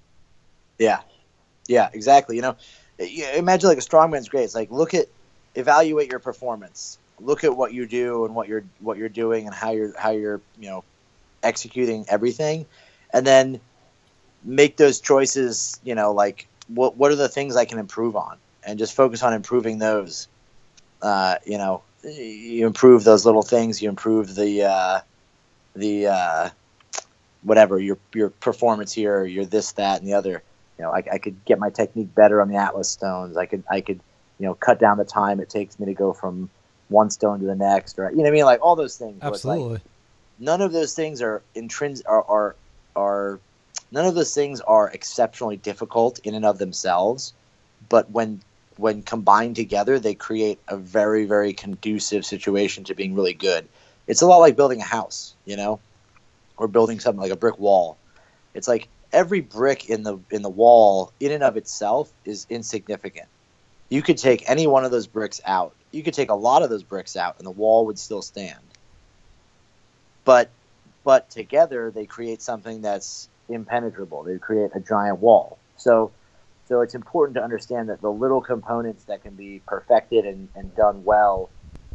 [0.79, 1.01] Yeah,
[1.69, 2.37] yeah, exactly.
[2.37, 2.57] You know,
[2.99, 4.45] imagine like a strongman's great.
[4.45, 5.07] It's like look at,
[5.55, 6.99] evaluate your performance.
[7.21, 10.11] Look at what you do and what you're what you're doing and how you're how
[10.11, 10.85] you're you know
[11.43, 12.67] executing everything,
[13.13, 13.61] and then
[14.45, 15.80] make those choices.
[15.84, 19.22] You know, like what what are the things I can improve on, and just focus
[19.22, 20.28] on improving those.
[21.03, 23.82] Uh, you know, you improve those little things.
[23.82, 25.01] You improve the uh,
[25.74, 26.51] the uh,
[27.42, 29.24] whatever your your performance here.
[29.24, 30.42] Your this that and the other
[30.78, 33.36] you know, I, I could get my technique better on the Atlas stones.
[33.36, 34.01] I could, I could,
[34.38, 36.51] you know, cut down the time it takes me to go from
[36.88, 39.20] one stone to the next, or you know, what I mean, like all those things.
[39.22, 39.80] it's like, Absolutely.
[40.38, 42.57] none of those things are intrinsic, are, are,
[42.97, 43.40] are,
[43.95, 47.32] none of those things are exceptionally difficult in and of themselves,
[47.88, 48.40] but when
[48.76, 53.68] when combined together, they create a very, very conducive situation to being really good.
[54.09, 55.78] It's a lot like building a house, you know,
[56.57, 57.97] or building something like a brick wall.
[58.53, 63.28] It's like every brick in the in the wall, in and of itself, is insignificant.
[63.90, 65.72] You could take any one of those bricks out.
[65.92, 68.59] You could take a lot of those bricks out, and the wall would still stand.
[70.24, 70.51] But
[71.05, 74.22] but together they create something that's impenetrable.
[74.22, 75.59] They create a giant wall.
[75.76, 76.12] So
[76.66, 80.74] so it's important to understand that the little components that can be perfected and, and
[80.74, 81.51] done well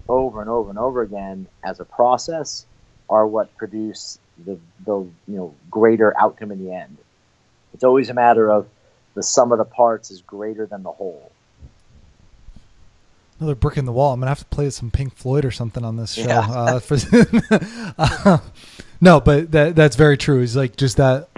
[0.07, 2.65] over and over and over again as a process
[3.09, 6.97] are what produce the, the you know greater outcome in the end.
[7.73, 8.67] It's always a matter of
[9.15, 11.31] the sum of the parts is greater than the whole.
[13.39, 14.13] Another brick in the wall.
[14.13, 16.27] I'm gonna have to play some Pink Floyd or something on this show.
[16.27, 16.39] Yeah.
[16.39, 16.97] Uh, for,
[17.97, 18.37] Uh,
[19.01, 20.41] no, but that that's very true.
[20.41, 21.28] It's like just that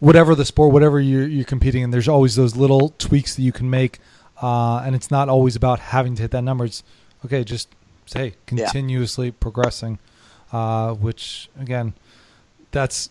[0.00, 3.52] whatever the sport, whatever you're, you're competing in, there's always those little tweaks that you
[3.52, 3.98] can make,
[4.42, 6.64] uh, and it's not always about having to hit that number.
[6.64, 6.82] It's
[7.24, 7.68] okay, just
[8.06, 8.64] say Yeah.
[8.66, 9.98] continuously progressing,
[10.52, 11.92] uh, which again,
[12.72, 13.10] that's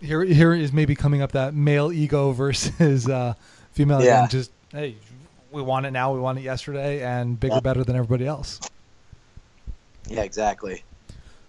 [0.00, 0.24] here.
[0.24, 3.34] Here is maybe coming up that male ego versus uh,
[3.72, 4.02] female.
[4.02, 4.20] Yeah.
[4.24, 4.96] Again, just hey,
[5.52, 7.60] we want it now, we want it yesterday, and bigger, Yeah.
[7.60, 8.60] better than everybody else.
[10.08, 10.82] Yeah, exactly.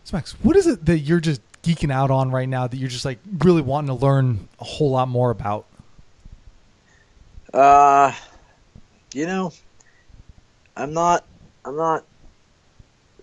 [0.04, 2.89] So Max, what is it that you're just geeking out on right now that you're
[2.89, 5.66] just like really wanting to learn a whole lot more about?
[7.53, 8.14] Uh,
[9.14, 9.51] you know,
[10.76, 11.26] I'm not.
[11.64, 12.05] I'm not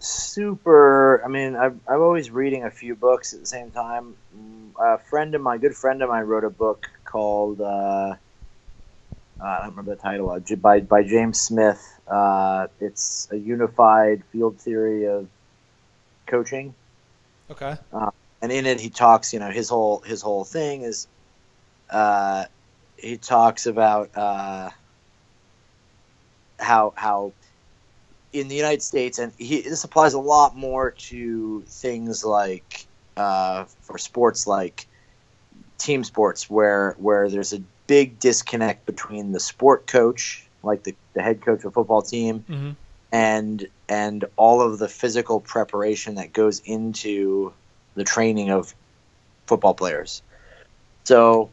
[0.00, 1.22] super.
[1.24, 4.14] I mean, I've, I'm always reading a few books at the same time.
[4.36, 7.60] Mm, A friend of mine, good friend of mine, wrote a book called.
[7.60, 8.14] Uh,
[9.40, 10.30] I don't remember the title.
[10.30, 11.82] Uh, by by James Smith.
[12.06, 15.28] Uh, it's a unified field theory of
[16.26, 16.74] coaching
[17.50, 17.76] Okay.
[18.42, 21.08] And in it he talks you know his whole his whole thing is
[21.90, 22.44] uh
[22.96, 24.70] he talks about uh
[26.58, 27.32] how how
[28.32, 32.86] in the United States and he this applies a lot more to things like
[33.16, 34.86] uh for sports like
[35.78, 41.22] team sports where where there's a big disconnect between the sport coach like the, the
[41.22, 42.70] head coach of a football team Mm-hmm.
[43.12, 47.54] and and all of the physical preparation that goes into
[47.98, 48.74] the training of
[49.46, 50.22] football players.
[51.04, 51.50] So,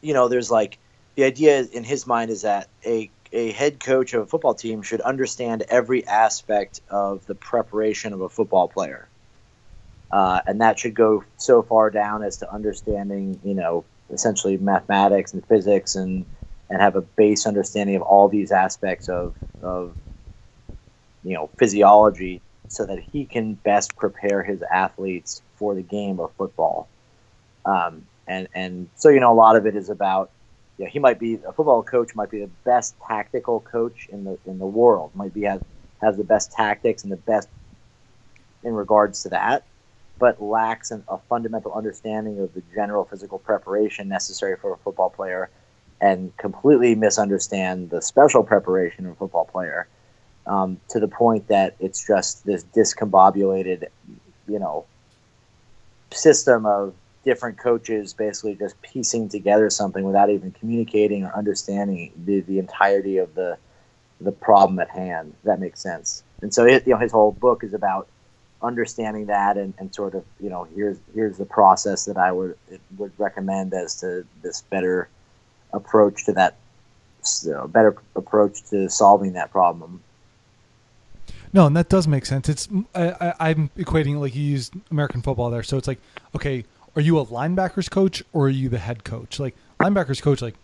[0.00, 0.78] you know, there's like
[1.16, 4.82] the idea in his mind is that a a head coach of a football team
[4.82, 9.08] should understand every aspect of the preparation of a football player,
[10.10, 15.32] uh, and that should go so far down as to understanding, you know, essentially mathematics
[15.32, 16.26] and physics and
[16.68, 19.94] and have a base understanding of all these aspects of of
[21.22, 22.42] you know physiology
[22.72, 26.88] so that he can best prepare his athletes for the game of football.
[27.66, 30.30] Um, and and so you know a lot of it is about
[30.78, 34.24] you know, he might be a football coach might be the best tactical coach in
[34.24, 35.60] the in the world might be has
[36.00, 37.48] has the best tactics and the best
[38.64, 39.64] in regards to that
[40.18, 45.10] but lacks an, a fundamental understanding of the general physical preparation necessary for a football
[45.10, 45.50] player
[46.00, 49.86] and completely misunderstand the special preparation of a football player
[50.46, 53.88] um, to the point that it's just this discombobulated
[54.48, 54.84] you know
[56.10, 62.40] system of different coaches basically just piecing together something without even communicating or understanding the,
[62.40, 63.56] the entirety of the
[64.22, 65.34] the problem at hand.
[65.44, 66.22] That makes sense.
[66.40, 68.08] And so, it, you know, his whole book is about
[68.62, 72.56] understanding that and, and sort of, you know, here's here's the process that I would
[72.96, 75.08] would recommend as to this better
[75.72, 76.56] approach to that,
[77.22, 80.02] so better approach to solving that problem.
[81.52, 82.48] No, and that does make sense.
[82.48, 85.98] It's I, I, am equating like you used American football there, so it's like
[86.34, 86.64] okay,
[86.96, 89.38] are you a linebackers coach or are you the head coach?
[89.38, 90.54] Like linebackers coach, like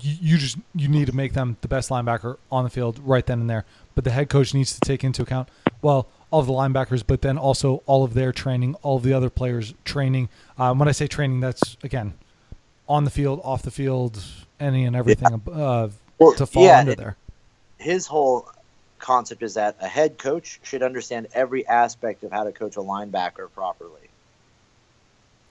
[0.00, 3.24] you, you just you need to make them the best linebacker on the field right
[3.24, 3.64] then and there.
[3.94, 5.48] But the head coach needs to take into account
[5.82, 9.14] well all of the linebackers, but then also all of their training, all of the
[9.14, 10.28] other players' training.
[10.58, 12.14] Um, when I say training, that's again
[12.86, 14.22] on the field, off the field,
[14.60, 15.52] any and everything yeah.
[15.52, 17.16] uh, well, to fall yeah, under there.
[17.78, 18.50] His whole
[18.98, 22.80] concept is that a head coach should understand every aspect of how to coach a
[22.80, 24.10] linebacker properly.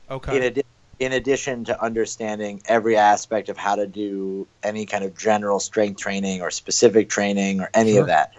[0.09, 0.37] Okay.
[0.37, 0.63] In, adi-
[0.99, 5.99] in addition to understanding every aspect of how to do any kind of general strength
[5.99, 8.01] training or specific training or any sure.
[8.01, 8.33] of that,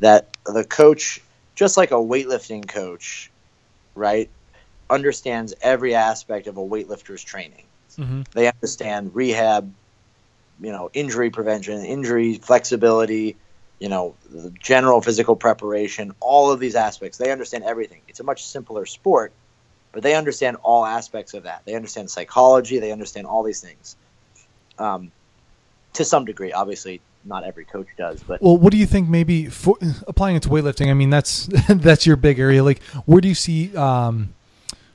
[0.00, 1.20] that the coach,
[1.54, 3.30] just like a weightlifting coach,
[3.94, 4.30] right,
[4.90, 7.64] understands every aspect of a weightlifter's training.
[7.98, 8.22] Mm-hmm.
[8.32, 9.72] They understand rehab,
[10.60, 13.36] you know, injury prevention, injury flexibility,
[13.82, 14.14] you know,
[14.60, 17.18] general physical preparation, all of these aspects.
[17.18, 18.00] They understand everything.
[18.08, 19.32] It's a much simpler sport
[19.92, 21.62] but they understand all aspects of that.
[21.64, 22.78] They understand psychology.
[22.78, 23.96] They understand all these things.
[24.78, 25.12] Um,
[25.92, 28.22] to some degree, obviously, not every coach does.
[28.22, 29.08] But well, what do you think?
[29.08, 29.76] Maybe for,
[30.08, 30.90] applying it to weightlifting.
[30.90, 32.64] I mean, that's that's your big area.
[32.64, 34.32] Like, where do you see um,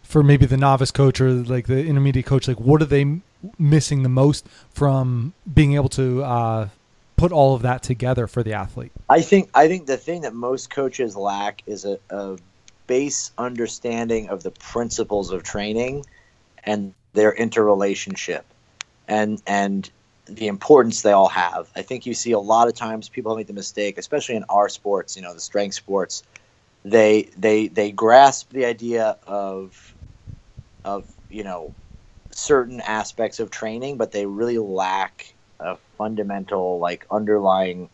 [0.02, 2.48] for maybe the novice coach or like the intermediate coach?
[2.48, 3.22] Like, what are they
[3.60, 6.70] missing the most from being able to uh,
[7.18, 8.92] put all of that together for the athlete?
[9.10, 12.38] I think I think the thing that most coaches lack is a, a
[12.86, 16.06] base understanding of the principles of training
[16.64, 18.46] and their interrelationship
[19.08, 19.90] and and
[20.26, 21.70] the importance they all have.
[21.76, 24.70] I think you see a lot of times people make the mistake, especially in our
[24.70, 26.24] sports, you know, the strength sports,
[26.84, 29.96] they they they grasp the idea of
[30.86, 31.74] of, you know,
[32.32, 37.90] certain aspects of training, but they really lack a fundamental like underlying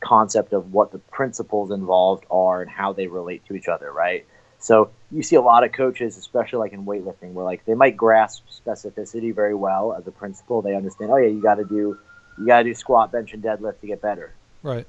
[0.00, 4.26] concept of what the principles involved are and how they relate to each other, right?
[4.58, 7.96] So you see a lot of coaches, especially like in weightlifting, where like they might
[7.96, 10.62] grasp specificity very well as a principle.
[10.62, 11.98] They understand, oh yeah, you got to do,
[12.38, 14.32] you got to do squat, bench, and deadlift to get better.
[14.62, 14.86] Right.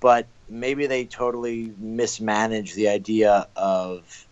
[0.00, 4.26] But maybe they totally mismanage the idea of,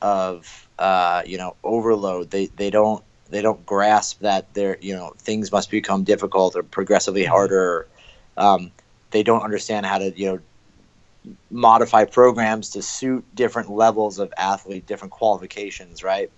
[0.00, 2.30] of uh, you know, overload.
[2.30, 3.04] They they don't
[3.34, 7.32] they don't grasp that they're you know things must become difficult or progressively mm-hmm.
[7.32, 7.88] harder.
[8.36, 8.70] Um,
[9.10, 14.86] they don't understand how to you know modify programs to suit different levels of athlete,
[14.86, 16.30] different qualifications, right?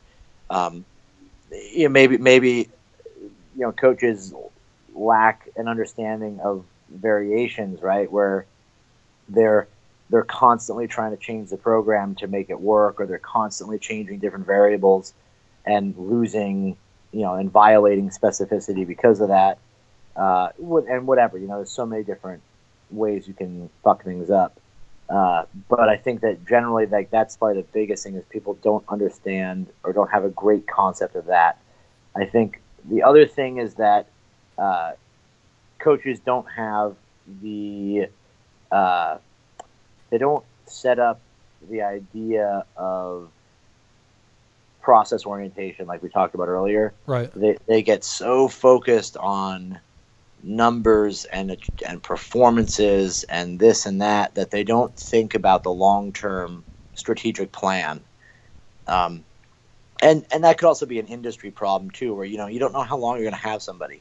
[0.49, 0.85] Um,
[1.51, 2.69] you know, maybe maybe
[3.21, 4.33] you know coaches
[4.95, 8.11] lack an understanding of variations, right?
[8.11, 8.47] Where
[9.29, 9.69] they're
[10.09, 14.19] they're constantly trying to change the program to make it work, or they're constantly changing
[14.19, 15.13] different variables
[15.67, 16.77] and losing,
[17.17, 19.59] you know, and violating specificity because of that.
[20.15, 22.43] Uh, and whatever, you know, there's so many different
[22.91, 24.61] ways you can fuck things up.
[25.09, 28.85] Uh, but I think that generally, like that's probably the biggest thing is people don't
[28.89, 31.59] understand or don't have a great concept of that.
[32.15, 34.09] I think the other thing is that
[34.59, 34.93] uh,
[35.79, 36.97] coaches don't have
[37.41, 38.09] the
[38.71, 39.17] uh,
[40.11, 41.21] they don't set up
[41.71, 43.31] the idea of
[44.87, 46.95] process orientation like we talked about earlier.
[47.07, 47.29] Right.
[47.35, 49.81] They they get so focused on
[50.45, 56.13] numbers and and performances and this and that that they don't think about the long
[56.13, 56.65] term
[56.95, 58.01] strategic plan.
[58.87, 59.25] Um,
[60.01, 62.73] and and that could also be an industry problem too, where you know you don't
[62.73, 64.01] know how long you're going to have somebody.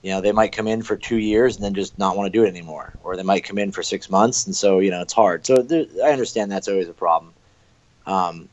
[0.00, 2.38] You know, they might come in for two years and then just not want to
[2.38, 5.02] do it anymore, or they might come in for six months, and so you know
[5.02, 5.44] it's hard.
[5.44, 7.34] So there, I understand that's always a problem.
[8.06, 8.48] Um,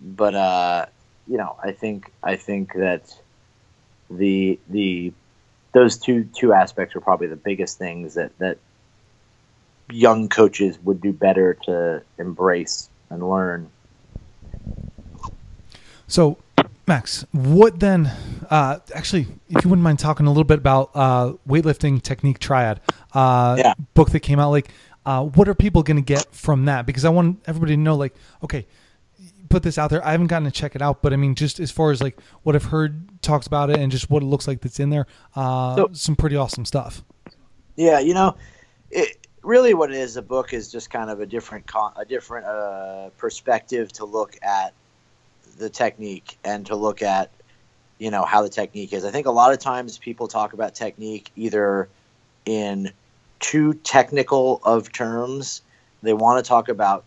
[0.00, 0.86] but uh,
[1.26, 3.14] you know, I think I think that
[4.10, 5.12] the the
[5.72, 8.58] those two two aspects are probably the biggest things that that
[9.90, 13.70] young coaches would do better to embrace and learn.
[16.06, 16.38] So,
[16.86, 18.10] Max, what then?
[18.50, 22.80] Uh, actually, if you wouldn't mind talking a little bit about uh, weightlifting technique triad
[23.14, 23.74] uh, Yeah.
[23.94, 24.70] book that came out, like,
[25.06, 26.86] uh, what are people going to get from that?
[26.86, 28.66] Because I want everybody to know, like, okay,
[29.50, 30.02] put this out there.
[30.06, 32.18] I haven't gotten to check it out, but I mean, just as far as like
[32.44, 35.06] what I've heard talks about it and just what it looks like that's in there,
[35.36, 37.04] uh, So- some pretty awesome stuff.
[37.76, 38.36] Yeah, you know,
[38.90, 40.16] it really what it is.
[40.16, 44.36] A book is just kind of a different con- a different uh, perspective to look
[44.42, 44.72] at
[45.58, 47.30] the technique and to look at
[47.98, 49.04] you know how the technique is.
[49.04, 51.88] I think a lot of times people talk about technique either
[52.46, 52.92] in
[53.40, 55.62] too technical of terms.
[56.02, 57.04] They want to talk about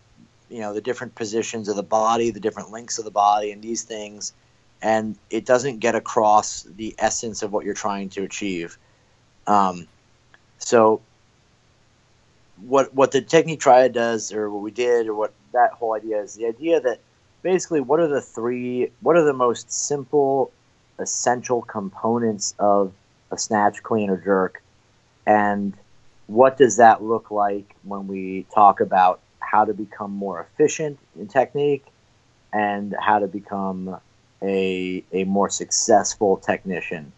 [0.50, 3.62] you know the different positions of the body, the different links of the body, and
[3.62, 4.34] these things,
[4.82, 8.78] and it doesn't get across the essence of what you're trying to achieve.
[9.48, 9.88] Um,
[10.60, 11.02] so
[12.66, 16.22] what what the technique triad does or what we did or what that whole idea
[16.22, 17.00] is the idea that
[17.42, 20.52] basically what are the three what are the most simple
[21.00, 22.94] essential components of
[23.32, 24.62] a snatch clean or jerk
[25.26, 25.74] and
[26.28, 29.20] what does that look like when we talk about
[29.54, 31.86] how to become more efficient in technique
[32.52, 34.00] and how to become
[34.42, 37.12] a, a more successful technician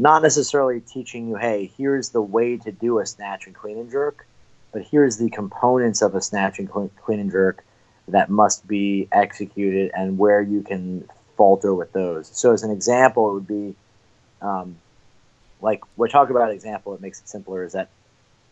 [0.00, 3.90] not necessarily teaching you, hey, here's the way to do a snatch and clean and
[3.90, 4.26] jerk,
[4.72, 7.62] but here's the components of a snatch and clean, and jerk
[8.08, 12.28] that must be executed and where you can falter with those.
[12.28, 13.74] So, as an example, it would be
[14.40, 14.76] um,
[15.60, 17.90] like we're talking about an example that makes it simpler is that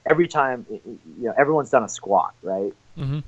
[0.05, 2.75] every time, you know, everyone's done a squat, right?
[2.99, 3.21] Mm-hmm.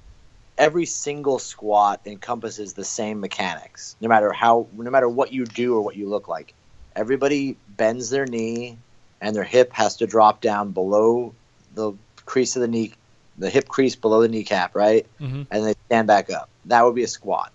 [0.58, 3.96] every single squat encompasses the same mechanics.
[4.00, 6.54] No matter how no matter what you do or what you look like
[6.96, 8.76] everybody bends their knee
[9.20, 11.34] and their hip has to drop down below
[11.74, 11.92] the
[12.26, 12.92] crease of the knee
[13.38, 15.06] the hip crease below the kneecap right?
[15.20, 15.42] Mm-hmm.
[15.50, 16.48] and they stand back up.
[16.66, 17.52] That would be a squat.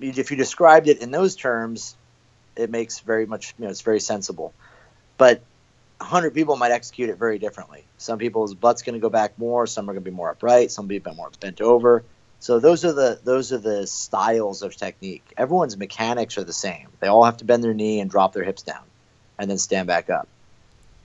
[0.00, 1.94] If you described it in those terms
[2.56, 4.52] it makes very much you know it's very sensible.
[5.18, 5.42] But
[6.02, 7.84] 100 people might execute it very differently.
[7.96, 10.70] Some people's butt's going to go back more some are going to be more upright
[10.70, 12.04] some people more bent over.
[12.40, 15.32] So those are the those are the styles of technique.
[15.36, 16.88] Everyone's mechanics are the same.
[16.98, 18.82] They all have to bend their knee and drop their hips down
[19.38, 20.28] and then stand back up.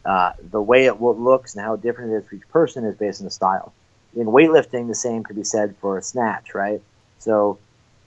[0.03, 3.21] Uh, the way it looks and how different it is for each person is based
[3.21, 3.73] on the style.
[4.15, 6.81] In weightlifting the same could be said for a snatch right?
[7.19, 7.59] So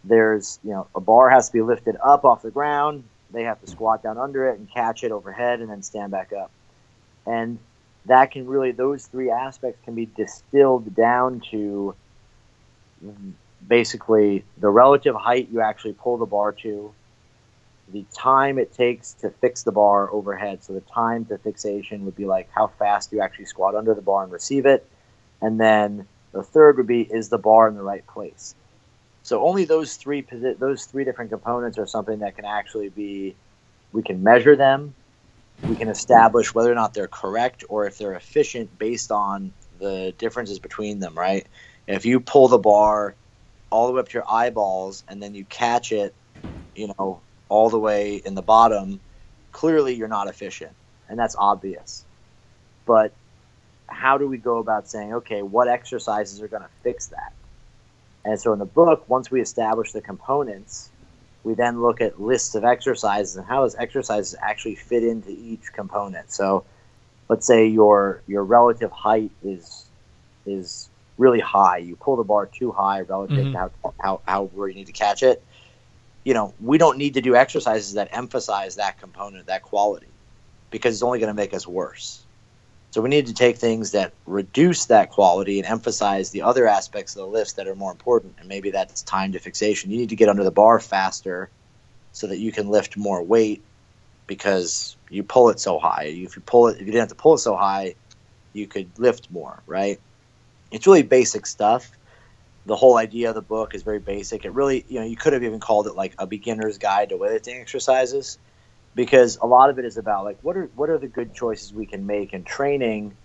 [0.03, 3.05] there's you know a bar has to be lifted up off the ground.
[3.31, 6.33] They have to squat down under it and catch it overhead and then stand back
[6.33, 6.51] up
[7.27, 7.59] and
[8.07, 11.95] that can really those three aspects can be distilled down to
[13.67, 16.93] basically the relative height you actually pull the bar to
[17.93, 20.63] the time it takes to fix the bar overhead.
[20.63, 24.03] So the time to fixation would be like how fast you actually squat under the
[24.03, 24.87] bar and receive it.
[25.43, 28.55] And then the third would be is the bar in the right place?
[29.23, 30.25] So only those three
[30.59, 33.35] those three different components are something that can actually be
[33.93, 34.95] we can measure them
[35.67, 40.15] we can establish whether or not they're correct or if they're efficient based on the
[40.19, 41.49] differences between them right?
[41.87, 43.17] If you pull the bar
[43.71, 46.17] all the way up to your eyeballs and then you catch it
[46.75, 49.01] you know all the way in the bottom
[49.53, 50.77] clearly you're not efficient
[51.09, 52.07] and that's obvious.
[52.87, 53.17] But
[53.89, 57.33] how do we go about saying okay what exercises are going to fix that?
[58.25, 60.90] And so in the book once we establish the components
[61.45, 65.73] we then look at lists of exercises and how does exercises actually fit into each
[65.73, 66.31] component.
[66.31, 66.65] So
[67.29, 69.91] let's say your your relative height is
[70.47, 71.79] is really high.
[71.79, 73.53] You pull the bar too high relative Mhm.
[73.53, 73.71] to how,
[74.01, 75.45] how, how where you need to catch it.
[76.25, 80.13] You know, we don't need to do exercises that emphasize that component, that quality,
[80.71, 82.27] because it's only going to make us worse.
[82.91, 87.15] So we need to take things that reduce that quality and emphasize the other aspects
[87.15, 88.35] of the lifts that are more important.
[88.39, 89.93] And maybe that's time to fixation.
[89.93, 91.51] You need to get under the bar faster
[92.13, 93.63] so that you can lift more weight
[94.27, 96.07] because you pull it so high.
[96.07, 97.95] If you pull it, if you didn't have to pull it so high,
[98.53, 100.01] you could lift more, right?
[100.73, 101.91] It's really basic stuff.
[102.67, 104.45] The whole idea of the book is very basic.
[104.45, 107.17] It really, you know, you could have even called it like a beginner's guide to
[107.17, 108.39] weightlifting exercises
[108.95, 111.73] because a lot of it is about like what are what are the good choices
[111.73, 113.17] we can make in training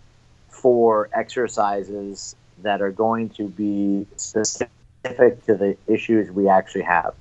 [0.49, 4.69] for exercises that are going to be specific
[5.03, 7.13] to the issues we actually have.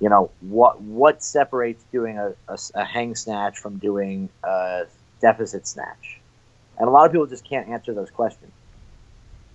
[0.00, 4.86] You know what what separates doing a, a, a hang snatch from doing a
[5.20, 6.20] deficit snatch,
[6.78, 8.52] and a lot of people just can't answer those questions.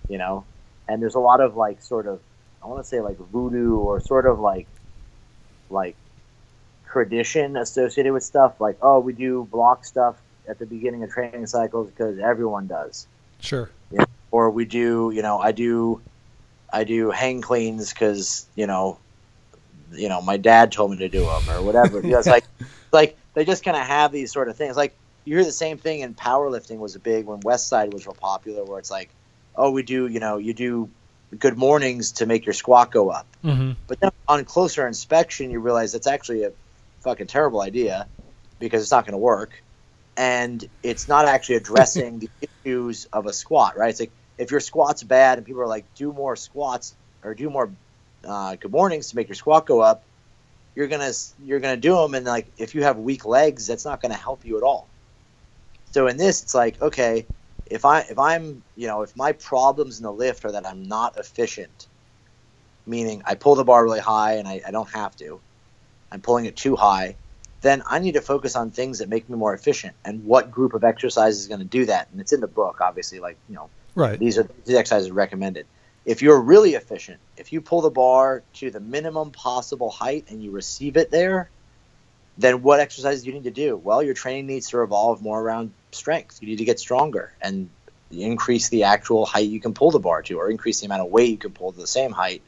[0.08, 0.44] You know,
[0.88, 2.20] and there's a lot of like sort of
[2.62, 4.66] I want to say like voodoo or sort of like
[5.68, 5.96] like
[6.90, 10.16] tradition associated with stuff like oh we do block stuff
[10.48, 13.06] at the beginning of training cycles because everyone does.
[13.40, 13.70] Sure.
[13.90, 14.04] Yeah.
[14.30, 16.00] Or we do, you know, I do,
[16.72, 18.98] I do hang cleans because you know,
[19.92, 22.02] you know, my dad told me to do them or whatever.
[22.08, 22.44] Know, like,
[22.92, 24.76] like they just kind of have these sort of things.
[24.76, 28.14] Like you hear the same thing in powerlifting was a big when Westside was real
[28.14, 29.10] popular, where it's like,
[29.56, 30.88] oh, we do, you know, you do
[31.38, 33.26] good mornings to make your squat go up.
[33.44, 33.72] Mm-hmm.
[33.86, 36.52] But then on closer inspection, you realize that's actually a
[37.02, 38.08] fucking terrible idea
[38.58, 39.62] because it's not going to work,
[40.16, 42.30] and it's not actually addressing the
[42.64, 43.76] issues of a squat.
[43.76, 43.90] Right?
[43.90, 47.50] It's like if your squat's bad and people are like, do more squats or do
[47.50, 47.70] more
[48.24, 50.04] uh, good mornings to make your squat go up,
[50.74, 54.00] you're gonna you're gonna do them, and like if you have weak legs, that's not
[54.00, 54.88] going to help you at all.
[55.90, 57.26] So in this, it's like okay,
[57.66, 60.84] if I if I'm you know if my problems in the lift are that I'm
[60.84, 61.88] not efficient,
[62.86, 65.40] meaning I pull the bar really high and I, I don't have to,
[66.10, 67.16] I'm pulling it too high,
[67.60, 69.94] then I need to focus on things that make me more efficient.
[70.04, 72.08] And what group of exercises is going to do that?
[72.10, 73.20] And it's in the book, obviously.
[73.20, 74.18] Like you know, Right.
[74.18, 75.66] these are these exercises recommended.
[76.04, 80.42] If you're really efficient, if you pull the bar to the minimum possible height and
[80.42, 81.50] you receive it there,
[82.38, 83.76] then what exercises do you need to do?
[83.76, 86.38] Well, your training needs to revolve more around strength.
[86.40, 87.68] You need to get stronger and
[88.10, 91.10] increase the actual height you can pull the bar to, or increase the amount of
[91.10, 92.40] weight you can pull to the same height.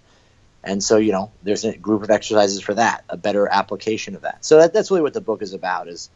[0.62, 4.22] And so, you know, there's a group of exercises for that, a better application of
[4.22, 4.44] that.
[4.44, 6.10] So that, that's really what the book is about: is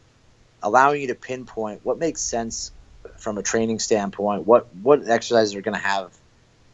[0.61, 2.71] allowing you to pinpoint what makes sense
[3.17, 4.45] from a training standpoint.
[4.45, 6.13] What what exercises are going to have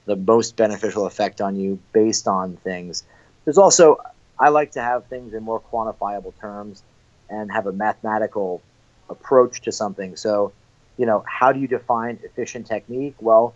[0.06, 3.04] the most beneficial effect on you based on things.
[3.46, 3.98] There's also
[4.38, 6.84] I like to have things in more quantifiable terms
[7.30, 8.62] and have a mathematical
[9.10, 10.16] approach to something.
[10.16, 10.52] So,
[10.98, 13.16] you know, how do you define efficient technique?
[13.20, 13.54] Well,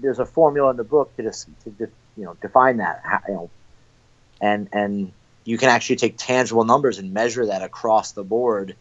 [0.00, 3.02] there's a formula in the book to just to de- you know define that.
[3.28, 3.50] You know,
[4.40, 5.12] and and
[5.44, 8.76] you can actually take tangible numbers and measure that across the board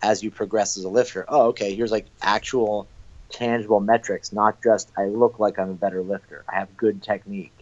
[0.00, 1.24] as you progress as a lifter.
[1.26, 2.86] Oh, okay, here's like actual
[3.30, 6.44] tangible metrics, not just I look like I'm a better lifter.
[6.48, 7.52] I have good technique.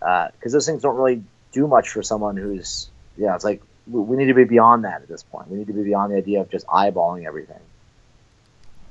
[0.00, 4.16] Uh, because those things don't really do much for someone who's, yeah, it's like we
[4.16, 5.50] need to be beyond that at this point.
[5.50, 7.60] We need to be beyond the idea of just eyeballing everything.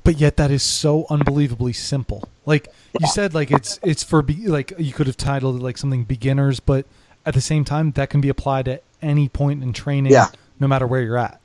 [0.03, 2.29] but yet that is so unbelievably simple.
[2.45, 2.67] Like
[2.99, 6.03] you said, like it's it's for be, like you could have titled it like something
[6.03, 6.85] beginners, but
[7.25, 10.27] at the same time that can be applied at any point in training, Yeah.
[10.59, 11.39] no matter where you're at.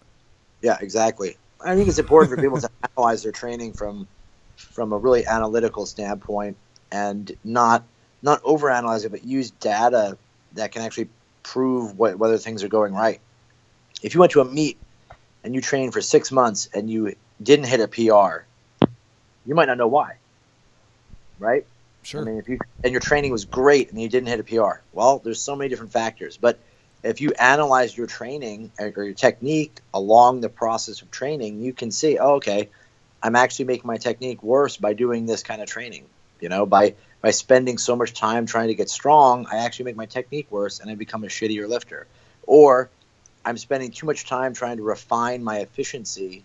[0.62, 1.36] Yeah, exactly.
[1.64, 4.06] I think it's important for people to analyze their training from
[4.56, 6.56] from a really analytical standpoint
[6.92, 7.84] and not
[8.22, 10.18] not overanalyze it, but use data
[10.52, 11.08] that can actually
[11.42, 13.20] prove what, whether things are going right.
[14.02, 14.76] If you went to a meet
[15.42, 18.44] and you trained for six months and you didn't hit a PR,
[19.46, 20.16] you might not know why.
[21.40, 21.66] Right?
[22.02, 22.22] Sure.
[22.22, 24.80] I mean, if you and your training was great and you didn't hit a PR,
[24.92, 26.36] well, there's so many different factors.
[26.36, 26.58] But
[27.02, 31.90] if you analyze your training or your technique along the process of training, you can
[31.90, 32.68] see, oh, okay,
[33.22, 36.06] I'm actually making my technique worse by doing this kind of training.
[36.40, 39.96] You know, by by spending so much time trying to get strong, I actually make
[39.96, 42.06] my technique worse and I become a shittier lifter.
[42.46, 42.88] Or
[43.44, 46.44] I'm spending too much time trying to refine my efficiency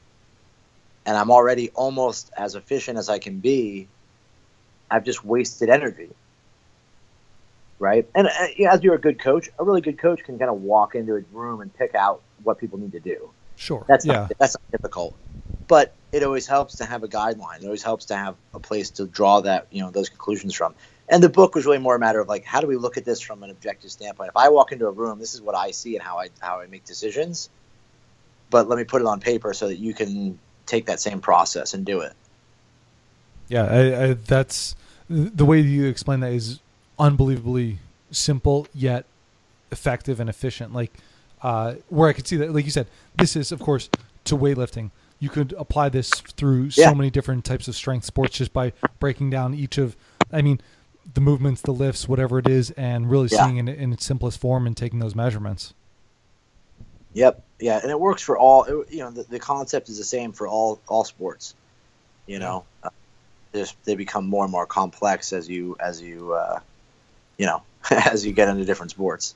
[1.05, 3.87] and I'm already almost as efficient as I can be.
[4.89, 6.09] I've just wasted energy.
[7.77, 8.07] Right?
[8.15, 10.61] And uh, yeah, as you're a good coach, a really good coach can kind of
[10.61, 13.29] walk into a room and pick out what people need to do.
[13.55, 13.86] Sure.
[13.88, 14.13] That's yeah.
[14.13, 15.15] not, that's not difficult,
[15.67, 17.57] but it always helps to have a guideline.
[17.57, 20.73] It always helps to have a place to draw that you know those conclusions from.
[21.07, 23.05] And the book was really more a matter of like, how do we look at
[23.05, 24.29] this from an objective standpoint?
[24.29, 26.59] If I walk into a room, this is what I see and how I how
[26.61, 27.49] I make decisions.
[28.49, 31.73] But let me put it on paper so that you can take that same process
[31.73, 32.13] and do it.
[33.47, 34.75] Yeah, I, I, that's
[35.09, 36.59] the way you explain that is
[36.97, 37.79] unbelievably
[38.11, 39.05] simple yet
[39.71, 40.73] effective and efficient.
[40.73, 40.91] Like
[41.41, 42.87] uh, where I could see that, like you said,
[43.17, 43.89] this is of course
[44.25, 44.91] to weightlifting.
[45.19, 46.93] You could apply this through so Yeah.
[46.93, 49.95] many different types of strength sports just by breaking down each of,
[50.31, 50.59] I mean,
[51.13, 53.45] the movements, the lifts, whatever it is, and really Yeah.
[53.45, 55.73] seeing it in its simplest form and taking those measurements.
[57.13, 57.41] Yep.
[57.59, 58.63] Yeah, and it works for all.
[58.65, 61.55] it- You know, the, the concept is the same for all all sports.
[62.27, 62.65] You know,
[63.83, 66.59] they become more and more complex as you as you uh,
[67.37, 69.35] you know as you get into different sports.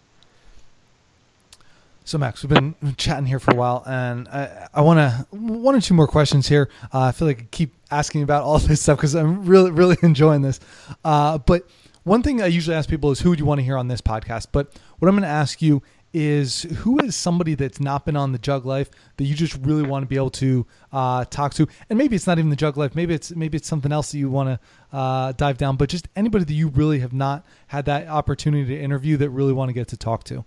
[2.06, 5.76] So Max, we've been chatting here for a while, and I, I want to one
[5.76, 6.68] or two more questions here.
[6.92, 9.98] Uh, I feel like I keep asking about all this stuff because I'm really really
[10.04, 10.60] enjoying this.
[11.06, 11.68] Uh, but
[12.04, 14.02] one thing I usually ask people is who would you want to hear on this
[14.02, 14.48] podcast.
[14.52, 15.84] But what I'm going to ask you
[16.14, 19.84] is who is somebody that's not been on the Jug Life that you just really
[19.84, 22.78] want to be able to uh, talk to, and maybe it's not even the Jug
[22.78, 25.76] Life, maybe it's maybe it's something else that you want to uh, dive down.
[25.76, 29.54] But just anybody that you really have not had that opportunity to interview that really
[29.54, 30.44] want to get to talk to.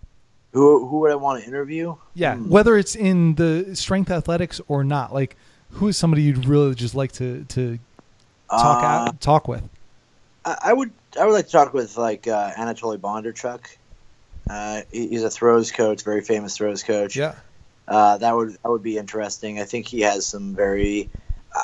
[0.52, 1.94] Who who would I want to interview?
[2.14, 2.48] Yeah, Hmm.
[2.50, 5.36] whether it's in the strength athletics or not, like
[5.70, 7.78] who is somebody you'd really just like to to
[8.50, 9.62] talk Uh, at, talk with?
[10.44, 13.60] I, I would I would like to talk with like uh, Anatoly Bondarchuk.
[14.48, 17.16] Uh, he's a throws coach, very famous throws coach.
[17.16, 17.34] Yeah.
[17.88, 19.60] Uh, that would that would be interesting.
[19.60, 21.10] I think he has some very.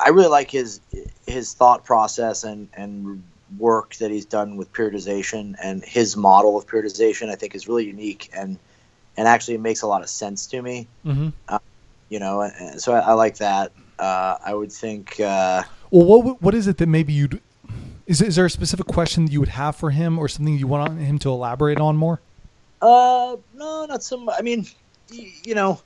[0.05, 0.79] I really like his
[1.25, 3.23] his thought process and and
[3.57, 7.29] work that he's done with periodization and his model of periodization.
[7.29, 8.57] I think is really unique and
[9.17, 10.87] and actually makes a lot of sense to me.
[11.03, 11.29] hmm
[12.09, 13.71] You know, so I, I like that.
[13.97, 15.19] Uh, I would think.
[15.19, 17.41] Uh, Well, what what is it that maybe you'd
[18.07, 20.67] is is there a specific question that you would have for him or something you
[20.67, 22.19] want him to elaborate on more,
[22.81, 24.17] uh, no, not so.
[24.17, 24.65] mu- I mean,
[25.11, 25.81] y- you know,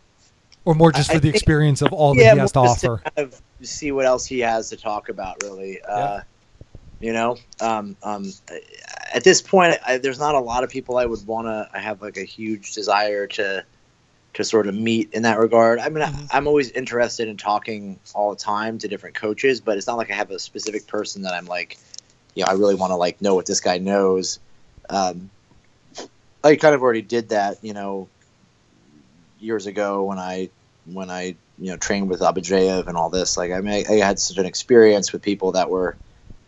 [0.65, 2.59] or more just for I the think- experience of all that yeah, he has to
[2.59, 3.01] offer?
[3.15, 5.41] kind of see what else he has to talk about.
[5.43, 6.21] Really, uh,
[6.99, 8.31] you know, um, um,
[9.13, 11.69] at this point, I, there's not a lot of people I would want to.
[11.73, 13.65] I have like a huge desire to
[14.33, 15.77] to sort of meet in that regard.
[15.79, 16.27] I mean, Mhm.
[16.31, 19.97] I, I'm always interested in talking all the time to different coaches, but it's not
[19.97, 21.77] like I have a specific person that I'm like,
[22.33, 24.39] you know, I really want to like know what this guy knows.
[24.89, 25.29] Um,
[26.43, 28.07] I kind of already did that, you know,
[29.39, 30.49] years ago when I
[30.85, 33.37] when I you know trained with Abadjiev and all this.
[33.37, 35.95] Like I mean, I, I had such an experience with people that were,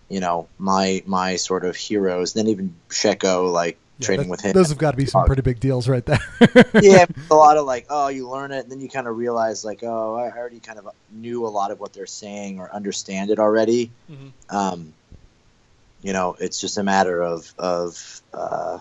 [0.09, 2.33] you know, my my sort of heroes.
[2.33, 4.53] Then even Sheiko, like Yeah, training that- with him.
[4.53, 6.19] Those have got to be some pretty big deals right there.
[6.81, 9.63] yeah, a lot of like, oh, you learn it, and then you kind of realize
[9.63, 13.29] like, oh, I already kind of knew a lot of what they're saying or understand
[13.29, 13.91] it already.
[14.11, 14.31] Mhm.
[14.49, 14.93] Um,
[16.01, 18.79] you know, it's just a matter of of uh,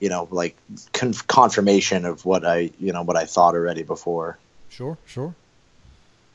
[0.00, 0.56] you know, like
[0.92, 4.38] con- confirmation of what I you know what I thought already before.
[4.68, 5.34] Sure, sure.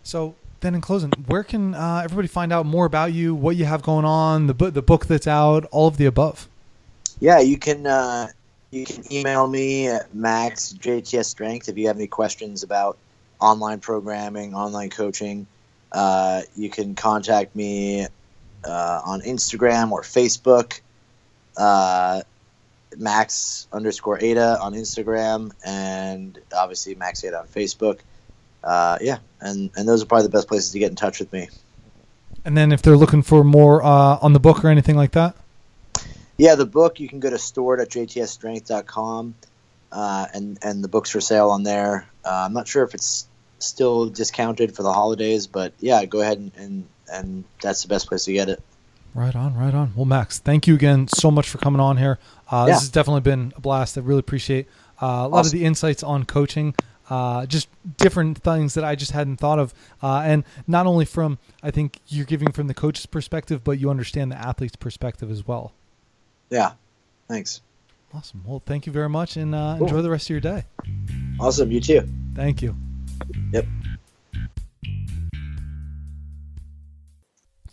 [0.03, 3.65] So then, in closing, where can uh, everybody find out more about you, what you
[3.65, 6.47] have going on, the book, the book that's out, all of the above?
[7.19, 8.27] Yeah, you can uh,
[8.71, 12.97] you can email me at Max JTS Strength if you have any questions about
[13.39, 15.45] online programming, online coaching.
[15.91, 18.07] Uh, you can contact me
[18.63, 20.79] uh, on Instagram or Facebook.
[21.57, 22.21] Uh,
[22.97, 27.99] Max underscore Aita on Instagram and obviously Max Aita on Facebook.
[28.63, 31.33] Uh, yeah, and and those are probably the best places to get in touch with
[31.33, 31.49] me.
[32.45, 35.35] And then, if they're looking for more uh, on the book or anything like that,
[36.37, 39.35] Yeah, the book you can go to store.jtsstrength.com,
[39.91, 42.07] uh, and and the book's for sale on there.
[42.23, 43.27] Uh, I'm not sure if it's
[43.59, 48.07] still discounted for the holidays, but yeah, go ahead and and, and that's the best
[48.07, 48.61] place to get it.
[49.13, 49.93] right on, right on.
[49.95, 52.19] Well, Max, thank you again so much for coming on here.
[52.51, 52.73] Uh, Yeah.
[52.73, 53.97] This has definitely been a blast.
[53.97, 54.67] I really appreciate
[55.01, 56.75] uh, a lot of the insights on coaching.
[57.09, 61.39] Uh, just different things that I just hadn't thought of, uh, and not only from
[61.61, 65.45] I think you're giving from the coach's perspective, but you understand the athlete's perspective as
[65.45, 65.73] well.
[66.49, 66.73] Yeah,
[67.27, 67.61] thanks.
[68.13, 68.43] Awesome.
[68.45, 69.87] Well, thank you very much, and uh, Cool.
[69.87, 70.63] enjoy the rest of your day.
[71.39, 72.07] Awesome, you too.
[72.33, 72.75] Thank you.
[73.51, 73.65] Yep.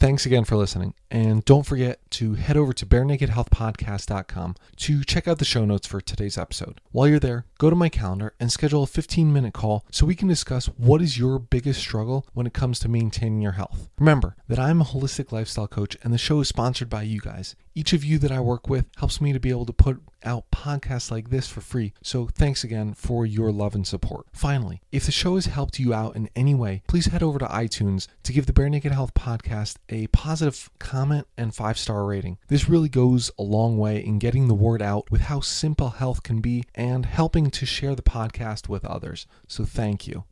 [0.01, 0.95] Thanks again for listening.
[1.11, 6.01] And don't forget to head over to barenakedhealthpodcast.com to check out the show notes for
[6.01, 6.81] today's episode.
[6.91, 10.15] While you're there, go to my calendar and schedule a 15 minute call so we
[10.15, 13.89] can discuss what is your biggest struggle when it comes to maintaining your health.
[13.99, 17.57] Remember that I'm a holistic lifestyle coach and the show is sponsored by you guys.
[17.75, 20.51] Each of you that I work with helps me to be able to put out
[20.51, 21.93] podcasts like this for free.
[22.03, 24.27] So thanks again for your love and support.
[24.33, 27.47] Finally, if the show has helped you out in any way, please head over to
[27.47, 32.39] iTunes to give the Bare Naked Health podcast a positive comment and five star rating.
[32.49, 36.23] This really goes a long way in getting the word out with how simple health
[36.25, 39.27] can be and helping to share the podcast with others.
[39.47, 40.25] So thank you.